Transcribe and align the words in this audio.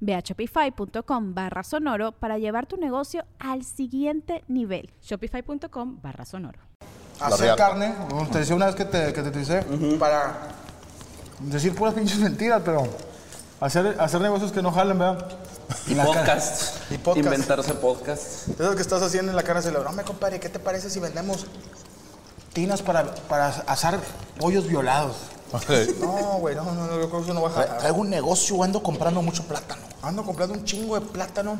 Ve 0.00 0.14
a 0.14 0.20
shopify.com 0.20 1.34
barra 1.34 1.62
sonoro 1.62 2.12
para 2.12 2.38
llevar 2.38 2.66
tu 2.66 2.76
negocio 2.76 3.24
al 3.38 3.64
siguiente 3.64 4.44
nivel. 4.48 4.90
Shopify.com 5.02 6.00
barra 6.02 6.24
sonoro. 6.24 6.60
Hacer 7.20 7.56
carne, 7.56 7.94
como 8.08 8.28
te 8.28 8.38
decía 8.38 8.54
una 8.54 8.66
vez 8.66 8.76
que 8.76 8.84
te, 8.84 9.12
que 9.12 9.22
te 9.22 9.28
utilicé, 9.28 9.62
para 9.98 10.48
decir 11.40 11.74
puras 11.74 11.94
pinches 11.94 12.18
mentiras, 12.18 12.62
pero 12.64 12.86
hacer, 13.60 13.96
hacer 13.98 14.20
negocios 14.20 14.52
que 14.52 14.62
no 14.62 14.70
jalen, 14.70 14.98
¿verdad? 14.98 15.28
Y 15.86 15.94
podcast. 15.94 16.92
Y 16.92 16.98
podcast. 16.98 17.26
Inventarse 17.26 17.74
podcast. 17.74 18.48
Esas 18.48 18.76
que 18.76 18.82
estás 18.82 19.02
haciendo 19.02 19.30
en 19.32 19.36
la 19.36 19.42
cara 19.42 19.60
no, 19.60 19.92
me 19.92 20.04
compadre, 20.04 20.40
¿qué 20.40 20.48
te 20.48 20.58
parece 20.58 20.90
si 20.90 21.00
vendemos 21.00 21.46
tinas 22.52 22.82
para, 22.82 23.14
para 23.28 23.48
asar 23.48 23.98
pollos 24.38 24.66
violados? 24.66 25.16
No, 26.00 26.38
güey, 26.40 26.54
no, 26.54 26.64
no, 26.64 26.86
no, 26.86 27.00
yo 27.00 27.08
creo 27.08 27.20
que 27.20 27.24
eso 27.24 27.34
no 27.34 27.42
va 27.42 27.48
a 27.48 27.52
jalar. 27.52 27.78
Traigo 27.78 27.98
un 27.98 28.10
negocio, 28.10 28.62
ando 28.62 28.82
comprando 28.82 29.22
mucho 29.22 29.42
plátano. 29.44 29.82
Ando 30.02 30.22
comprando 30.24 30.54
un 30.54 30.64
chingo 30.64 30.98
de 30.98 31.06
plátano 31.06 31.58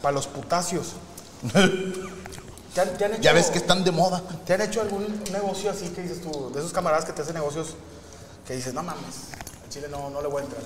para 0.00 0.14
los 0.14 0.26
putacios. 0.26 0.92
¿Te 2.74 2.80
han, 2.80 2.96
te 2.96 3.04
han 3.04 3.12
hecho, 3.12 3.22
Ya 3.22 3.32
ves 3.32 3.50
que 3.50 3.58
están 3.58 3.84
de 3.84 3.92
moda. 3.92 4.22
¿Te 4.44 4.54
han 4.54 4.60
hecho 4.60 4.80
algún 4.80 5.22
negocio 5.32 5.70
así 5.70 5.88
que 5.88 6.02
dices 6.02 6.20
tú, 6.22 6.50
de 6.52 6.60
esos 6.60 6.72
camaradas 6.72 7.04
que 7.04 7.12
te 7.12 7.22
hacen 7.22 7.34
negocios 7.34 7.74
que 8.46 8.54
dices, 8.54 8.74
no 8.74 8.82
mames, 8.82 9.30
en 9.64 9.70
Chile 9.70 9.86
no, 9.90 10.10
no 10.10 10.20
le 10.20 10.28
voy 10.28 10.42
a 10.42 10.44
entrar? 10.44 10.62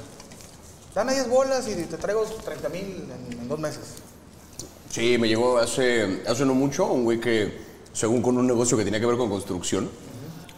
Dame 0.94 1.14
10 1.14 1.28
bolas 1.28 1.68
y 1.68 1.74
te 1.74 1.96
traigo 1.96 2.24
30 2.24 2.68
mil 2.70 3.08
en, 3.30 3.40
en 3.40 3.48
dos 3.48 3.58
meses. 3.58 3.84
Sí, 4.90 5.18
me 5.18 5.28
llegó 5.28 5.58
hace, 5.58 6.22
hace 6.26 6.44
no 6.44 6.54
mucho 6.54 6.86
un 6.86 7.04
güey 7.04 7.20
que, 7.20 7.60
según 7.92 8.22
con 8.22 8.38
un 8.38 8.46
negocio 8.46 8.76
que 8.76 8.84
tenía 8.84 8.98
que 9.00 9.06
ver 9.06 9.18
con 9.18 9.28
construcción, 9.28 9.90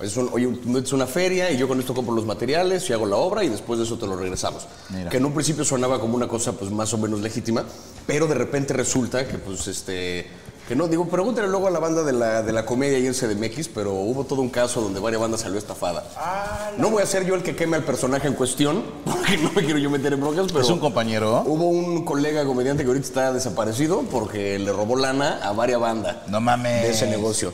es 0.03 0.17
un, 0.17 0.29
oye, 0.33 0.47
metes 0.65 0.93
una 0.93 1.07
feria 1.07 1.51
y 1.51 1.57
yo 1.57 1.69
con 1.69 1.79
esto 1.81 1.95
compro 1.95 2.15
los 2.15 2.25
materiales 2.27 2.89
y 2.91 2.93
hago 2.93 3.07
la 3.07 3.17
obra 3.17 3.45
y 3.45 3.49
después 3.49 3.79
de 3.79 3.85
eso 3.85 3.99
te 3.99 4.07
lo 4.07 4.17
regresamos. 4.17 4.67
Mira. 4.91 5.11
Que 5.11 5.17
en 5.19 5.25
un 5.25 5.33
principio 5.33 5.65
sonaba 5.65 6.01
como 6.01 6.15
una 6.17 6.29
cosa 6.29 6.53
pues 6.53 6.71
más 6.71 6.93
o 6.95 6.99
menos 6.99 7.21
legítima, 7.21 7.65
pero 8.07 8.27
de 8.27 8.35
repente 8.35 8.73
resulta 8.75 9.27
que 9.27 9.39
pues 9.39 9.67
este... 9.69 10.27
Que 10.69 10.77
no, 10.77 10.87
digo, 10.87 11.09
pregúntale 11.09 11.49
luego 11.49 11.67
a 11.67 11.71
la 11.73 11.81
banda 11.81 12.05
de 12.05 12.13
la, 12.13 12.43
de 12.43 12.53
la 12.53 12.65
comedia 12.65 12.97
y 13.01 13.05
en 13.05 13.13
CDMX, 13.13 13.67
pero 13.75 13.93
hubo 13.93 14.23
todo 14.23 14.41
un 14.41 14.51
caso 14.51 14.81
donde 14.81 15.01
varias 15.01 15.21
bandas 15.21 15.41
salió 15.41 15.59
estafada. 15.59 16.05
No 16.79 16.91
voy 16.91 17.03
a 17.03 17.07
ser 17.07 17.27
yo 17.27 17.35
el 17.35 17.43
que 17.43 17.57
queme 17.57 17.77
al 17.77 17.83
personaje 17.83 18.29
en 18.29 18.35
cuestión, 18.35 18.85
porque 19.05 19.37
no 19.39 19.51
me 19.53 19.65
quiero 19.65 19.81
yo 19.81 19.91
meter 19.91 20.13
en 20.13 20.21
broncas, 20.21 20.47
pero... 20.47 20.61
Es 20.61 20.71
un 20.71 20.79
compañero. 20.79 21.43
Hubo 21.45 21.65
un 21.67 22.05
colega 22.05 22.45
comediante 22.45 22.85
que 22.85 22.89
ahorita 22.89 23.05
está 23.05 23.33
desaparecido 23.33 24.03
porque 24.13 24.61
le 24.61 24.73
robó 24.73 24.95
lana 24.95 25.41
a 25.43 25.51
varias 25.51 25.81
bandas 25.81 26.19
No 26.29 26.41
mames. 26.41 26.83
de 26.83 26.91
ese 26.91 27.09
negocio. 27.09 27.53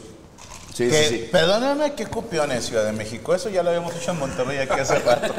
Sí, 0.77 0.91
Que, 0.91 1.05
sí, 1.05 1.17
sí. 1.17 1.29
Perdóname, 1.33 1.95
qué 1.95 2.05
copiones, 2.05 2.67
Ciudad 2.67 2.85
de 2.85 2.93
México. 2.93 3.35
Eso 3.35 3.49
ya 3.49 3.63
lo 3.63 3.71
habíamos 3.71 3.97
hecho 3.97 4.11
en 4.11 4.19
Monterrey 4.19 4.59
aquí 4.59 4.79
hace 4.79 4.99
rato. 4.99 5.35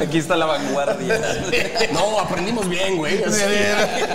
Aquí 0.00 0.18
está 0.18 0.36
la 0.36 0.46
vanguardia. 0.46 1.20
No, 1.92 2.20
aprendimos 2.20 2.68
bien, 2.68 2.98
güey. 2.98 3.20
así. 3.24 3.42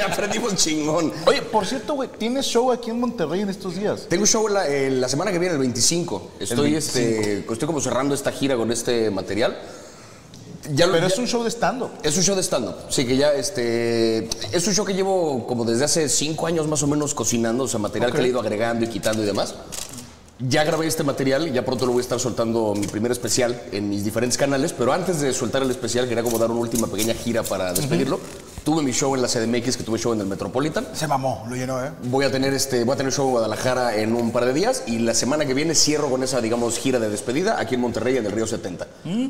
aprendimos 0.09 0.55
chingón. 0.55 1.11
Oye, 1.25 1.41
por 1.41 1.65
cierto, 1.65 1.95
güey, 1.95 2.07
¿tienes 2.17 2.45
show 2.45 2.71
aquí 2.71 2.89
en 2.89 3.01
Monterrey 3.01 3.41
en 3.41 3.49
estos 3.49 3.75
días? 3.75 4.05
Tengo 4.07 4.25
show 4.25 4.47
la, 4.47 4.65
eh, 4.65 4.89
la 4.91 5.09
semana 5.09 5.33
que 5.33 5.39
viene, 5.39 5.55
el 5.55 5.59
25. 5.59 6.31
Estoy, 6.39 6.71
25. 6.71 6.77
Este, 6.77 7.39
estoy 7.51 7.65
como 7.65 7.81
cerrando 7.81 8.15
esta 8.15 8.31
gira 8.31 8.55
con 8.55 8.71
este 8.71 9.11
material. 9.11 9.59
Ya 10.73 10.85
lo- 10.85 10.93
Pero 10.93 11.07
ya- 11.07 11.13
es 11.13 11.19
un 11.19 11.27
show 11.27 11.43
de 11.43 11.49
stand-up. 11.49 11.89
Es 12.03 12.17
un 12.17 12.23
show 12.23 12.35
de 12.35 12.43
stand-up. 12.43 12.75
Sí, 12.89 13.05
que 13.05 13.15
ya, 13.17 13.31
este. 13.33 14.29
Es 14.51 14.67
un 14.67 14.73
show 14.73 14.85
que 14.85 14.93
llevo 14.93 15.45
como 15.47 15.63
desde 15.65 15.85
hace 15.85 16.09
cinco 16.09 16.47
años 16.47 16.67
más 16.67 16.83
o 16.83 16.87
menos 16.87 17.13
cocinando, 17.13 17.63
o 17.65 17.67
sea, 17.67 17.79
material 17.79 18.11
que 18.11 18.17
le 18.17 18.23
he 18.25 18.31
ido 18.31 18.39
agregando 18.39 18.85
y 18.85 18.87
quitando 18.89 19.23
y 19.23 19.25
demás. 19.25 19.55
Ya 20.39 20.63
grabé 20.63 20.85
este 20.85 21.03
material 21.03 21.47
y 21.47 21.51
ya 21.51 21.65
pronto 21.65 21.85
lo 21.87 21.93
voy 21.93 22.01
a 22.01 22.03
estar 22.03 22.19
soltando 22.19 22.75
mi 22.75 22.85
primer 22.85 23.11
especial 23.11 23.59
en 23.71 23.89
mis 23.89 24.03
diferentes 24.03 24.37
canales, 24.37 24.71
pero 24.71 24.93
antes 24.93 25.19
de 25.19 25.33
soltar 25.33 25.63
el 25.63 25.71
especial 25.71 26.07
quería 26.07 26.21
como 26.21 26.37
dar 26.37 26.51
una 26.51 26.59
última 26.59 26.85
pequeña 26.87 27.15
gira 27.15 27.41
para 27.41 27.73
despedirlo. 27.73 28.19
Tuve 28.67 28.83
mi 28.83 28.91
show 28.91 29.15
en 29.15 29.21
la 29.21 29.29
CDMX, 29.29 29.77
que 29.77 29.83
tuve 29.83 29.97
show 29.97 30.11
en 30.11 30.19
el 30.19 30.27
Metropolitan. 30.27 30.89
Se 30.91 31.07
mamó, 31.07 31.45
lo 31.47 31.55
llenó, 31.55 31.81
¿eh? 31.81 31.89
Voy 32.03 32.25
a 32.25 32.31
tener 32.33 32.53
este, 32.53 32.83
voy 32.83 32.95
a 32.95 32.97
tener 32.97 33.13
show 33.13 33.27
en 33.27 33.31
Guadalajara 33.31 33.95
en 33.95 34.13
un 34.13 34.33
par 34.33 34.43
de 34.43 34.51
días 34.51 34.83
y 34.87 34.99
la 34.99 35.13
semana 35.13 35.45
que 35.45 35.53
viene 35.53 35.73
cierro 35.73 36.09
con 36.09 36.21
esa, 36.21 36.41
digamos, 36.41 36.77
gira 36.77 36.99
de 36.99 37.07
despedida 37.09 37.61
aquí 37.61 37.75
en 37.75 37.79
Monterrey 37.79 38.17
en 38.17 38.25
el 38.25 38.33
Río 38.33 38.45
70 38.45 38.85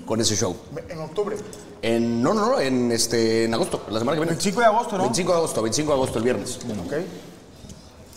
con 0.07 0.21
ese 0.21 0.35
show. 0.35 0.57
En 0.89 0.99
octubre. 1.01 1.37
En, 1.83 2.23
no, 2.23 2.33
no, 2.33 2.47
no, 2.47 2.59
en, 2.59 2.91
este, 2.91 3.43
en 3.43 3.53
agosto, 3.53 3.83
la 3.91 3.99
semana 3.99 4.15
que 4.15 4.21
viene. 4.21 4.31
25 4.31 4.59
de 4.59 4.65
agosto, 4.65 4.97
¿no? 4.97 5.03
25 5.03 5.31
de 5.31 5.37
agosto, 5.37 5.61
25 5.61 5.91
de 5.91 5.95
agosto, 5.95 6.17
el 6.17 6.23
viernes. 6.23 6.59
Ok. 6.87 6.93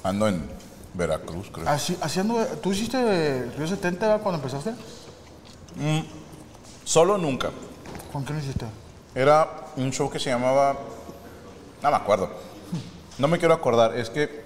Ando 0.04 0.26
en 0.26 0.48
Veracruz, 0.94 1.50
creo. 1.52 1.68
Así, 1.68 1.98
haciendo, 2.00 2.42
¿Tú 2.62 2.72
hiciste 2.72 3.44
Río 3.58 3.66
70 3.66 4.20
cuando 4.20 4.38
empezaste? 4.38 4.72
Solo 6.82 7.18
nunca. 7.18 7.50
¿Con 8.10 8.24
quién 8.24 8.38
lo 8.38 8.42
hiciste? 8.42 8.64
Era 9.14 9.66
un 9.76 9.92
show 9.92 10.08
que 10.08 10.18
se 10.18 10.30
llamaba. 10.30 10.78
No 11.82 11.90
me 11.90 11.96
acuerdo. 11.96 12.30
No 13.18 13.28
me 13.28 13.38
quiero 13.38 13.54
acordar. 13.54 13.96
Es 13.96 14.10
que 14.10 14.42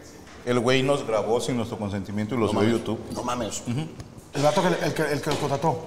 el 0.47 0.59
güey 0.61 0.83
nos 0.83 1.07
grabó 1.07 1.41
sin 1.41 1.57
nuestro 1.57 1.79
consentimiento 1.79 2.35
y 2.35 2.39
lo 2.39 2.49
subió 2.49 2.69
a 2.69 2.73
YouTube. 2.73 2.99
No 3.15 3.23
mames. 3.23 3.63
El 4.35 4.43
vato 4.43 4.63
que, 4.63 4.69
el 4.87 4.95
que, 4.95 5.03
el 5.03 5.21
que 5.21 5.31
los 5.31 5.39
contrató. 5.39 5.85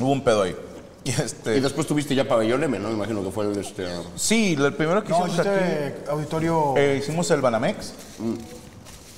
Hubo 0.00 0.10
un 0.10 0.22
pedo 0.22 0.42
ahí. 0.42 0.56
Y 1.04 1.10
este. 1.10 1.56
Y 1.56 1.60
después 1.60 1.84
tuviste 1.88 2.14
ya 2.14 2.28
Pabellón 2.28 2.62
M, 2.62 2.78
¿no? 2.78 2.86
Me 2.86 2.94
imagino 2.94 3.24
que 3.24 3.32
fue 3.32 3.44
el, 3.46 3.58
este... 3.58 3.88
Sí, 4.14 4.56
el 4.56 4.72
primero 4.72 5.02
que 5.02 5.08
No, 5.08 5.26
hicimos 5.26 5.38
aquí. 5.40 5.48
hiciste 5.48 6.04
auditorio. 6.08 6.74
Eh, 6.76 6.98
hicimos 7.02 7.28
el 7.32 7.40
Banamex 7.40 7.92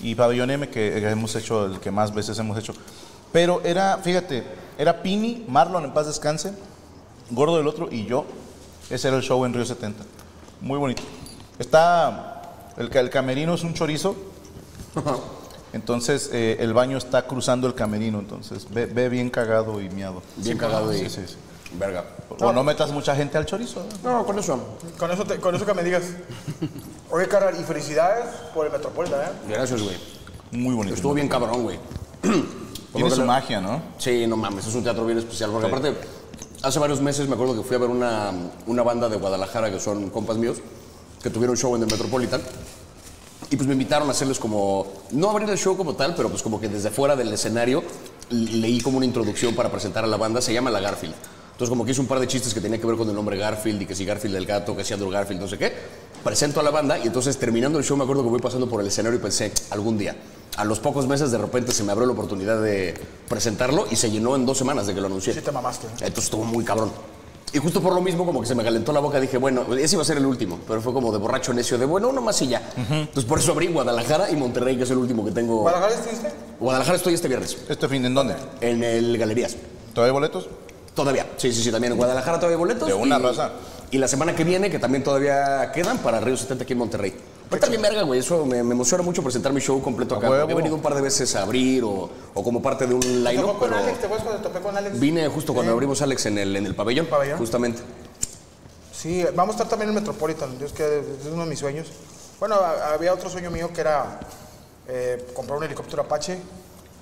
y 0.03 0.15
Pabellón 0.15 0.51
M, 0.51 0.71
que 0.71 0.97
hemos 1.06 1.37
hecho 1.37 1.67
el 1.67 1.81
que 1.81 1.91
más 1.91 2.15
veces 2.15 2.39
hemos 2.39 2.59
hecho. 2.59 2.73
Pero 3.33 3.61
era, 3.65 3.99
fíjate, 3.99 4.45
era 4.79 5.03
Pini, 5.03 5.45
Marlon 5.47 5.85
en 5.85 5.93
paz 5.93 6.06
descanse, 6.06 6.55
Gordo 7.31 7.59
del 7.59 7.67
otro 7.69 7.89
y 7.91 8.06
yo. 8.06 8.25
Ese 8.91 9.09
era 9.09 9.17
el 9.17 9.22
show 9.22 9.45
en 9.45 9.55
Río 9.55 9.65
70. 9.65 10.03
Muy 10.61 10.78
bonito. 10.78 11.03
Está, 11.59 12.43
el, 12.77 12.91
ca- 12.91 13.00
el 13.00 13.11
camerino 13.11 13.55
es 13.55 13.62
un 13.65 13.75
chorizo. 13.75 14.15
Entonces 15.72 16.31
eh, 16.33 16.56
el 16.61 16.72
baño 16.72 16.97
está 16.97 17.27
cruzando 17.27 17.67
el 17.67 17.75
camerino, 17.75 18.21
entonces 18.21 18.69
ve, 18.71 18.87
ve 18.87 19.09
bien 19.09 19.28
cagado 19.28 19.81
y 19.81 19.89
miado. 19.91 20.23
Bien 20.37 20.56
cagado 20.56 20.94
y... 20.94 20.99
Sí, 20.99 21.11
sí, 21.11 21.23
sí. 21.27 21.34
Verga. 21.77 22.05
O 22.39 22.53
no 22.53 22.62
metas 22.62 22.93
mucha 22.93 23.17
gente 23.17 23.37
al 23.39 23.44
chorizo. 23.47 23.84
No, 24.05 24.25
con 24.25 24.39
eso. 24.39 24.78
Con 24.97 25.11
eso, 25.11 25.25
te- 25.25 25.39
con 25.41 25.53
eso 25.56 25.67
que 25.67 25.75
me 25.75 25.83
digas. 25.83 26.05
Oye, 27.11 27.27
carnal, 27.27 27.61
y 27.61 27.65
felicidades 27.65 28.27
por 28.55 28.67
el 28.67 28.71
Metropolitan, 28.73 29.21
¿eh? 29.23 29.31
Gracias, 29.49 29.83
güey. 29.83 29.97
Muy 30.53 30.77
bonito. 30.77 30.94
Estuvo 30.94 31.12
bien 31.15 31.28
cabrón, 31.28 31.65
güey. 31.65 31.81
Tiene 32.94 33.11
su 33.11 33.25
magia, 33.25 33.61
¿no? 33.61 33.82
Sí, 33.99 34.25
no 34.29 34.37
mames, 34.37 34.69
es 34.69 34.75
un 34.76 34.85
teatro 34.85 35.05
bien 35.05 35.19
especial. 35.19 35.50
Porque 35.50 35.67
aparte, 35.67 35.97
hace 36.64 36.78
varios 36.78 37.00
meses 37.00 37.28
me 37.28 37.34
acuerdo 37.34 37.55
que 37.55 37.62
fui 37.62 37.76
a 37.76 37.78
ver 37.78 37.90
una, 37.90 38.32
una 38.66 38.82
banda 38.82 39.08
de 39.08 39.16
Guadalajara 39.16 39.70
que 39.70 39.78
son 39.78 40.11
compas 40.11 40.38
míos, 40.38 40.58
que 41.22 41.31
tuvieron 41.31 41.56
show 41.56 41.75
en 41.76 41.82
el 41.82 41.90
Metropolitan. 41.90 42.40
Y 43.50 43.56
pues 43.56 43.66
me 43.66 43.75
invitaron 43.75 44.08
a 44.08 44.12
hacerles 44.12 44.38
como, 44.38 44.87
no 45.12 45.31
abrir 45.31 45.49
el 45.50 45.58
show 45.58 45.76
como 45.76 45.94
tal, 45.94 46.14
pero 46.14 46.31
pues 46.31 46.43
como 46.43 46.61
que 46.61 46.69
desde 46.69 46.90
fuera 46.90 47.14
del 47.14 47.32
escenario 47.32 47.84
leí 48.31 48.81
como 48.81 48.96
una 48.96 49.06
introducción 49.06 49.55
para 49.55 49.70
presentar 49.70 50.02
a 50.02 50.06
la 50.06 50.16
banda, 50.16 50.40
se 50.40 50.52
llama 50.52 50.70
La 50.70 50.81
Garfield. 50.81 51.14
Entonces 51.52 51.69
como 51.69 51.84
que 51.84 51.93
hice 51.93 52.00
un 52.00 52.06
par 52.06 52.19
de 52.19 52.26
chistes 52.26 52.55
que 52.55 52.61
tenía 52.61 52.81
que 52.81 52.87
ver 52.87 52.96
con 52.96 53.08
el 53.08 53.14
nombre 53.14 53.37
Garfield 53.37 53.82
y 53.82 53.87
que 53.87 53.94
si 53.94 54.05
Garfield 54.05 54.34
el 54.37 54.46
gato, 54.46 54.75
que 54.75 54.82
si 54.82 54.94
Andrew 54.94 55.10
Garfield, 55.10 55.40
no 55.40 55.46
sé 55.46 55.58
qué. 55.58 55.72
Presento 56.25 56.61
a 56.61 56.62
la 56.62 56.71
banda 56.71 56.99
y 56.99 57.03
entonces 57.06 57.37
terminando 57.37 57.79
el 57.79 57.85
show 57.85 57.97
me 57.99 58.05
acuerdo 58.05 58.23
que 58.23 58.31
voy 58.31 58.41
pasando 58.41 58.67
por 58.67 58.81
el 58.81 58.87
escenario 58.87 59.19
y 59.19 59.23
pensé, 59.23 59.53
algún 59.71 59.99
día. 59.99 60.17
A 60.56 60.65
los 60.65 60.81
pocos 60.81 61.06
meses 61.06 61.31
de 61.31 61.37
repente 61.38 61.73
se 61.73 61.82
me 61.85 61.93
abrió 61.93 62.06
la 62.06 62.12
oportunidad 62.15 62.62
de 62.62 62.94
presentarlo 63.29 63.87
y 63.91 63.97
se 63.97 64.11
llenó 64.11 64.35
en 64.35 64.47
dos 64.47 64.56
semanas 64.56 64.87
de 64.87 64.94
que 64.94 65.00
lo 65.00 65.06
anuncié. 65.09 65.35
Sí 65.35 65.41
te 65.43 65.53
mamaste. 65.53 65.87
Entonces 66.00 66.25
estuvo 66.25 66.44
muy 66.44 66.65
cabrón. 66.65 66.91
Y 67.53 67.59
justo 67.59 67.81
por 67.81 67.94
lo 67.94 68.00
mismo, 68.00 68.25
como 68.26 68.41
que 68.41 68.47
se 68.49 68.55
me 68.56 68.65
calentó 68.65 68.93
la 68.93 68.99
boca, 69.00 69.21
dije, 69.21 69.37
bueno, 69.38 69.65
ese 69.76 69.94
iba 69.94 70.03
a 70.03 70.05
ser 70.05 70.17
el 70.17 70.26
último, 70.26 70.59
pero 70.67 70.81
fue 70.81 70.93
como 70.93 71.12
de 71.12 71.19
borracho 71.19 71.53
necio, 71.55 71.79
de 71.79 71.85
bueno, 71.87 72.09
uno 72.09 72.21
más 72.21 72.41
y 72.43 72.49
ya. 72.49 72.73
Entonces 72.77 73.25
por 73.27 73.38
eso 73.38 73.53
abrí 73.53 73.69
Guadalajara 73.69 74.31
y 74.31 74.35
Monterrey, 74.37 74.77
que 74.77 74.82
es 74.85 74.91
el 74.91 74.99
último 74.99 75.25
que 75.25 75.31
tengo. 75.31 75.61
¿Guadalajara 75.61 75.94
estuviste? 75.94 76.32
Guadalajara 76.59 76.97
estoy 76.97 77.15
este 77.15 77.29
viernes, 77.29 77.56
¿Este 77.69 77.87
fin 77.88 78.05
en 78.06 78.15
dónde? 78.15 78.35
en 78.61 78.82
el 78.82 79.17
Galerías. 79.19 79.56
¿Todavía 79.93 80.11
hay 80.11 80.15
boletos? 80.15 80.49
Todavía, 80.94 81.26
sí, 81.37 81.52
sí, 81.52 81.62
sí, 81.62 81.73
también 81.73 81.93
en 81.93 81.99
Guadalajara 81.99 82.38
todavía 82.38 82.56
hay 82.56 82.61
boletos. 82.61 82.87
De 82.88 82.94
una 82.94 83.19
y, 83.19 83.23
raza. 83.23 83.50
Y 83.91 83.99
la 83.99 84.08
semana 84.08 84.35
que 84.35 84.44
viene, 84.44 84.70
que 84.70 84.79
también 84.79 85.02
todavía 85.02 85.73
quedan, 85.73 85.99
para 85.99 86.20
Río 86.20 86.37
70 86.37 86.62
aquí 86.64 86.73
en 86.73 86.79
Monterrey. 86.79 87.14
Pero 87.50 87.61
también 87.61 87.82
verga, 87.82 88.02
güey, 88.02 88.20
eso 88.20 88.46
me, 88.46 88.62
me 88.62 88.73
emociona 88.73 89.02
mucho 89.02 89.23
presentar 89.23 89.52
mi 89.52 89.61
show 89.61 89.81
completo 89.82 90.17
acá. 90.17 90.31
huevo. 90.31 90.50
He 90.50 90.55
venido 90.55 90.75
un 90.75 90.82
par 90.82 90.94
de 90.94 91.02
veces 91.02 91.35
a 91.37 91.43
abrir 91.43 91.85
o, 91.85 92.08
o 92.32 92.43
como 92.44 92.62
parte 92.62 92.87
de 92.87 92.94
un 92.94 93.00
¿Te 93.00 93.08
line 93.08 93.37
tocó 93.41 93.58
con 93.58 93.69
pero 93.70 93.82
Alex? 93.82 93.99
¿Te 93.99 94.06
acuerdas 94.06 94.26
cuando 94.26 94.49
topé 94.49 94.61
con 94.61 94.76
Alex? 94.76 94.99
vine 94.99 95.29
justo 95.29 95.52
cuando 95.52 95.73
abrimos 95.73 96.00
Alex 96.00 96.26
en 96.26 96.38
el, 96.38 96.56
en 96.56 96.67
el 96.67 96.75
pabellón, 96.75 97.06
Pabellón. 97.06 97.38
justamente. 97.38 97.82
Sí, 98.93 99.25
vamos 99.35 99.55
a 99.55 99.56
estar 99.56 99.69
también 99.69 99.91
en 99.91 99.96
Metropolitan. 99.96 100.56
Es 100.64 100.73
que 100.73 101.00
es 101.00 101.26
uno 101.31 101.43
de 101.44 101.50
mis 101.50 101.58
sueños. 101.58 101.88
Bueno, 102.41 102.55
había 102.55 103.12
otro 103.12 103.29
sueño 103.29 103.50
mío 103.50 103.70
que 103.75 103.81
era 103.82 104.19
eh, 104.88 105.26
comprar 105.35 105.58
un 105.58 105.64
helicóptero 105.64 106.02
Apache, 106.02 106.38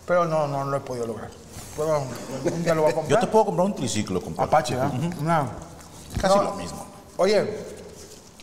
pero 0.06 0.25
no, 0.25 0.49
no 0.49 0.65
lo 0.65 0.77
he 0.77 0.81
podido 0.81 1.06
lograr. 1.06 1.31
Un 1.77 2.63
día 2.65 2.75
lo 2.75 2.83
voy 2.83 2.91
a 2.91 2.95
Yo 2.95 2.97
comprar. 3.01 3.21
te 3.21 3.27
puedo 3.27 3.45
comprar 3.47 3.67
un 3.67 3.75
triciclo, 3.75 4.21
compadre. 4.21 4.49
Apache, 4.49 4.77
¿verdad? 4.77 4.93
Una- 5.21 5.49
Casi 6.21 6.37
No. 6.37 6.43
lo 6.43 6.55
mismo. 6.55 6.87
Oye, 7.17 7.57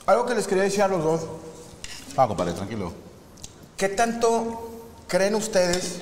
algo 0.08 0.26
que 0.26 0.36
les 0.36 0.48
quería 0.48 0.64
decir 0.64 0.81
a 0.81 0.88
los 0.88 1.04
dos. 1.04 1.22
Ah, 2.18 2.28
compadre, 2.28 2.54
tranquilo. 2.54 2.92
¿Qué 3.78 3.90
tanto 3.90 4.81
creen 5.08 5.36
ustedes, 5.36 6.02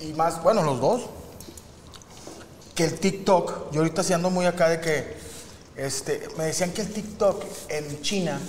y 0.00 0.12
más, 0.14 0.42
bueno, 0.42 0.62
los 0.62 0.80
dos, 0.80 1.02
que 2.74 2.84
el 2.84 2.98
TikTok, 2.98 3.72
yo 3.72 3.80
ahorita 3.80 4.02
sí 4.02 4.12
ando 4.12 4.30
muy 4.30 4.46
acá 4.46 4.68
de 4.68 4.80
que, 4.80 5.16
este, 5.76 6.28
me 6.38 6.44
decían 6.44 6.72
que 6.72 6.82
el 6.82 6.92
TikTok 6.92 7.44
en 7.68 8.00
China 8.02 8.40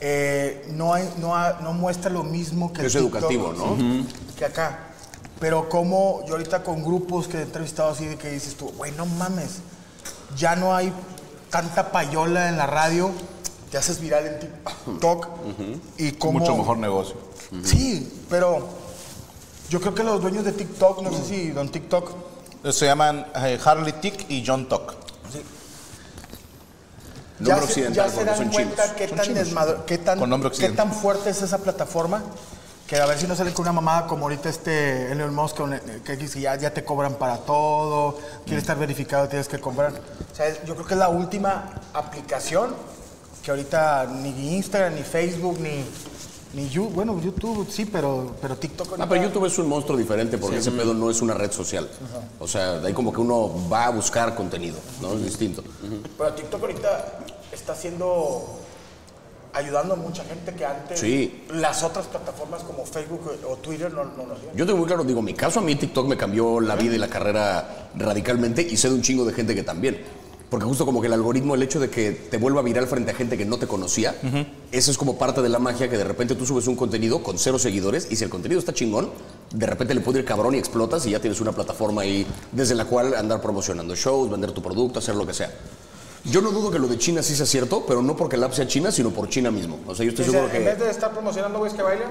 eh, 0.00 0.66
no, 0.72 0.94
hay- 0.94 1.12
no, 1.18 1.36
ha- 1.36 1.58
no 1.60 1.72
muestra 1.72 2.10
lo 2.10 2.22
mismo 2.22 2.72
que 2.72 2.80
el 2.80 2.86
Es 2.86 2.92
TikTok 2.94 3.14
educativo, 3.16 3.52
¿no? 3.52 3.76
que 4.36 4.44
acá. 4.46 4.86
Pero 5.40 5.68
como 5.70 6.22
yo 6.26 6.34
ahorita 6.34 6.62
con 6.62 6.84
grupos 6.84 7.26
que 7.26 7.38
he 7.38 7.42
entrevistado 7.42 7.90
así 7.90 8.04
de 8.04 8.16
que 8.16 8.30
dices 8.30 8.56
tú, 8.56 8.70
güey, 8.76 8.92
no 8.92 9.06
mames, 9.06 9.60
ya 10.36 10.54
no 10.54 10.74
hay 10.76 10.92
tanta 11.48 11.90
payola 11.90 12.48
en 12.50 12.58
la 12.58 12.66
radio, 12.66 13.10
te 13.70 13.78
haces 13.78 14.00
viral 14.00 14.26
en 14.26 14.38
TikTok 14.40 15.28
y 15.96 16.12
como... 16.12 16.40
Mucho 16.40 16.54
mejor 16.56 16.76
negocio. 16.76 17.16
Sí, 17.64 18.22
pero 18.28 18.68
yo 19.70 19.80
creo 19.80 19.94
que 19.94 20.04
los 20.04 20.20
dueños 20.20 20.44
de 20.44 20.52
TikTok, 20.52 21.02
no 21.02 21.10
sé 21.10 21.24
si 21.24 21.50
don 21.50 21.70
TikTok, 21.70 22.12
Se 22.70 22.84
llaman 22.84 23.26
eh, 23.36 23.58
Harley 23.64 23.94
Tick 23.94 24.28
y 24.28 24.44
John 24.46 24.68
Tuck. 24.68 24.92
ya 27.40 27.54
Nombre 27.54 27.66
se, 27.66 27.72
occidental, 27.72 27.94
ya 27.94 28.10
se 28.10 28.16
porque 28.16 28.30
dan 28.30 28.36
son 28.36 28.48
cuenta 28.50 28.82
chinos. 28.82 28.94
qué 28.98 29.08
tan, 29.08 29.86
qué, 29.86 29.98
tan, 29.98 30.50
qué 30.50 30.68
tan 30.68 30.92
fuerte 30.92 31.30
es 31.30 31.40
esa 31.40 31.58
plataforma. 31.58 32.22
Que 32.90 32.98
a 32.98 33.06
ver 33.06 33.16
si 33.20 33.28
no 33.28 33.36
salen 33.36 33.54
con 33.54 33.62
una 33.62 33.72
mamada 33.72 34.08
como 34.08 34.24
ahorita 34.24 34.48
este 34.48 35.12
Elon 35.12 35.32
Musk, 35.32 35.60
el- 35.60 36.02
que 36.02 36.16
dice 36.16 36.40
ya, 36.40 36.56
ya 36.56 36.74
te 36.74 36.84
cobran 36.84 37.14
para 37.14 37.36
todo, 37.38 38.18
quiere 38.44 38.58
estar 38.60 38.76
verificado, 38.76 39.28
tienes 39.28 39.46
que 39.46 39.60
comprar. 39.60 39.92
O 39.92 40.34
sea, 40.34 40.52
yo 40.64 40.74
creo 40.74 40.86
que 40.88 40.94
es 40.94 40.98
la 40.98 41.08
última 41.08 41.70
aplicación 41.94 42.74
que 43.44 43.52
ahorita 43.52 44.06
ni 44.06 44.56
Instagram, 44.56 44.96
ni 44.96 45.02
Facebook, 45.04 45.60
ni, 45.60 45.84
ni 46.52 46.68
You- 46.68 46.88
bueno, 46.90 47.20
YouTube 47.20 47.64
sí, 47.70 47.84
pero, 47.86 48.34
pero 48.42 48.56
TikTok 48.56 48.96
Ah, 48.98 49.08
pero 49.08 49.22
YouTube 49.22 49.46
es 49.46 49.56
un 49.60 49.68
monstruo 49.68 49.96
diferente 49.96 50.36
porque 50.36 50.56
ese 50.58 50.72
pedo 50.72 50.92
no 50.92 51.12
es 51.12 51.22
una 51.22 51.34
red 51.34 51.52
social. 51.52 51.88
O 52.40 52.48
sea, 52.48 52.80
de 52.80 52.88
ahí 52.88 52.92
como 52.92 53.12
que 53.12 53.20
uno 53.20 53.68
va 53.72 53.84
a 53.86 53.90
buscar 53.90 54.34
contenido, 54.34 54.78
¿no? 55.00 55.12
Es 55.12 55.22
distinto. 55.22 55.62
Pero 56.18 56.32
TikTok 56.34 56.60
ahorita 56.60 57.18
está 57.52 57.72
haciendo, 57.72 58.46
ayudando 59.52 59.94
a 59.94 59.96
mucha 59.96 60.24
gente 60.24 60.54
que 60.54 60.64
antes 60.64 60.98
Sí. 61.00 61.44
las 61.52 61.82
otras 61.82 62.06
plataformas 62.06 62.62
como 62.62 62.84
Facebook 62.86 63.20
o 63.48 63.56
Twitter 63.56 63.92
no, 63.92 64.04
no 64.04 64.26
lo 64.26 64.34
hacían. 64.34 64.56
Yo 64.56 64.64
tengo 64.66 64.78
muy 64.78 64.86
claro, 64.86 65.04
digo, 65.04 65.22
mi 65.22 65.34
caso 65.34 65.60
a 65.60 65.62
mí 65.62 65.74
TikTok 65.76 66.06
me 66.06 66.16
cambió 66.16 66.60
la 66.60 66.76
vida 66.76 66.94
y 66.94 66.98
la 66.98 67.08
carrera 67.08 67.90
radicalmente 67.96 68.62
y 68.62 68.76
sé 68.76 68.88
de 68.88 68.94
un 68.94 69.02
chingo 69.02 69.24
de 69.24 69.32
gente 69.32 69.54
que 69.54 69.62
también. 69.62 70.00
Porque 70.50 70.66
justo 70.66 70.84
como 70.84 71.00
que 71.00 71.06
el 71.06 71.12
algoritmo, 71.12 71.54
el 71.54 71.62
hecho 71.62 71.78
de 71.78 71.88
que 71.90 72.10
te 72.10 72.36
vuelva 72.36 72.60
viral 72.62 72.88
frente 72.88 73.12
a 73.12 73.14
gente 73.14 73.38
que 73.38 73.44
no 73.44 73.56
te 73.58 73.68
conocía, 73.68 74.16
eso 74.72 74.90
es 74.90 74.98
como 74.98 75.16
parte 75.16 75.42
de 75.42 75.48
la 75.48 75.60
magia 75.60 75.88
que 75.88 75.96
de 75.96 76.02
repente 76.02 76.34
tú 76.34 76.44
subes 76.44 76.66
un 76.66 76.74
contenido 76.74 77.22
con 77.22 77.38
cero 77.38 77.56
seguidores 77.56 78.08
y 78.10 78.16
si 78.16 78.24
el 78.24 78.30
contenido 78.30 78.58
está 78.58 78.74
chingón, 78.74 79.10
de 79.54 79.66
repente 79.66 79.94
le 79.94 80.00
puede 80.00 80.18
ir 80.18 80.24
cabrón 80.24 80.56
y 80.56 80.58
explotas 80.58 81.06
y 81.06 81.10
ya 81.12 81.20
tienes 81.20 81.40
una 81.40 81.52
plataforma 81.52 82.02
ahí 82.02 82.26
desde 82.50 82.74
la 82.74 82.84
cual 82.84 83.14
andar 83.14 83.40
promocionando 83.40 83.94
shows, 83.94 84.28
vender 84.28 84.50
tu 84.50 84.60
producto, 84.60 84.98
hacer 84.98 85.14
lo 85.14 85.24
que 85.24 85.34
sea. 85.34 85.52
Yo 86.24 86.40
no 86.42 86.50
dudo 86.50 86.70
que 86.70 86.78
lo 86.78 86.86
de 86.86 86.98
China 86.98 87.22
sí 87.22 87.34
sea 87.34 87.46
cierto, 87.46 87.84
pero 87.86 88.02
no 88.02 88.16
porque 88.16 88.36
el 88.36 88.44
app 88.44 88.52
sea 88.52 88.66
China, 88.66 88.92
sino 88.92 89.10
por 89.10 89.28
China 89.28 89.50
mismo. 89.50 89.78
O 89.86 89.94
sea, 89.94 90.04
yo 90.04 90.10
estoy 90.10 90.26
Dice, 90.26 90.36
seguro 90.36 90.52
que... 90.52 90.58
En 90.58 90.64
vez 90.64 90.78
de 90.78 90.90
estar 90.90 91.12
promocionando 91.12 91.58
güeyes 91.58 91.76
que 91.76 91.82
bailan, 91.82 92.10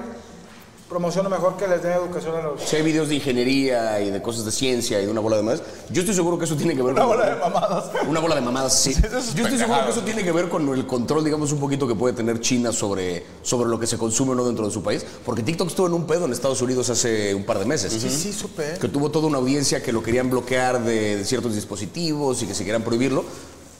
promociono 0.88 1.30
mejor 1.30 1.56
que 1.56 1.68
les 1.68 1.80
den 1.80 1.92
educación 1.92 2.34
a 2.34 2.42
los... 2.42 2.60
Si 2.60 2.74
hay 2.74 2.82
videos 2.82 3.08
de 3.08 3.14
ingeniería 3.14 4.00
y 4.00 4.10
de 4.10 4.20
cosas 4.20 4.44
de 4.44 4.50
ciencia 4.50 5.00
y 5.00 5.04
de 5.06 5.10
una 5.12 5.20
bola 5.20 5.36
de 5.36 5.44
más, 5.44 5.62
yo 5.90 6.00
estoy 6.00 6.16
seguro 6.16 6.36
que 6.36 6.46
eso 6.46 6.56
tiene 6.56 6.74
que 6.74 6.82
ver 6.82 6.94
Una 6.94 7.02
con... 7.02 7.10
bola 7.10 7.30
de 7.32 7.40
mamadas. 7.40 7.90
Una 8.08 8.18
bola 8.18 8.34
de 8.34 8.40
mamadas, 8.40 8.82
sí. 8.82 8.90
Es 9.04 9.32
Yo 9.36 9.44
estoy 9.44 9.58
seguro 9.58 9.84
que 9.84 9.92
eso 9.92 10.00
tiene 10.00 10.24
que 10.24 10.32
ver 10.32 10.48
con 10.48 10.68
el 10.68 10.88
control, 10.88 11.22
digamos, 11.24 11.52
un 11.52 11.60
poquito 11.60 11.86
que 11.86 11.94
puede 11.94 12.12
tener 12.12 12.40
China 12.40 12.72
sobre, 12.72 13.24
sobre 13.42 13.70
lo 13.70 13.78
que 13.78 13.86
se 13.86 13.96
consume 13.96 14.32
o 14.32 14.34
no 14.34 14.44
dentro 14.44 14.66
de 14.66 14.72
su 14.72 14.82
país. 14.82 15.06
Porque 15.24 15.44
TikTok 15.44 15.68
estuvo 15.68 15.86
en 15.86 15.94
un 15.94 16.08
pedo 16.08 16.24
en 16.24 16.32
Estados 16.32 16.60
Unidos 16.60 16.90
hace 16.90 17.32
un 17.36 17.44
par 17.44 17.60
de 17.60 17.66
meses. 17.66 17.92
Sí, 17.92 18.10
sí, 18.10 18.32
supe. 18.32 18.76
Que 18.80 18.88
tuvo 18.88 19.12
toda 19.12 19.28
una 19.28 19.38
audiencia 19.38 19.80
que 19.84 19.92
lo 19.92 20.02
querían 20.02 20.28
bloquear 20.28 20.82
de, 20.82 21.18
de 21.18 21.24
ciertos 21.24 21.54
dispositivos 21.54 22.42
y 22.42 22.46
que 22.46 22.54
se 22.54 22.64
querían 22.64 22.82
prohibirlo. 22.82 23.24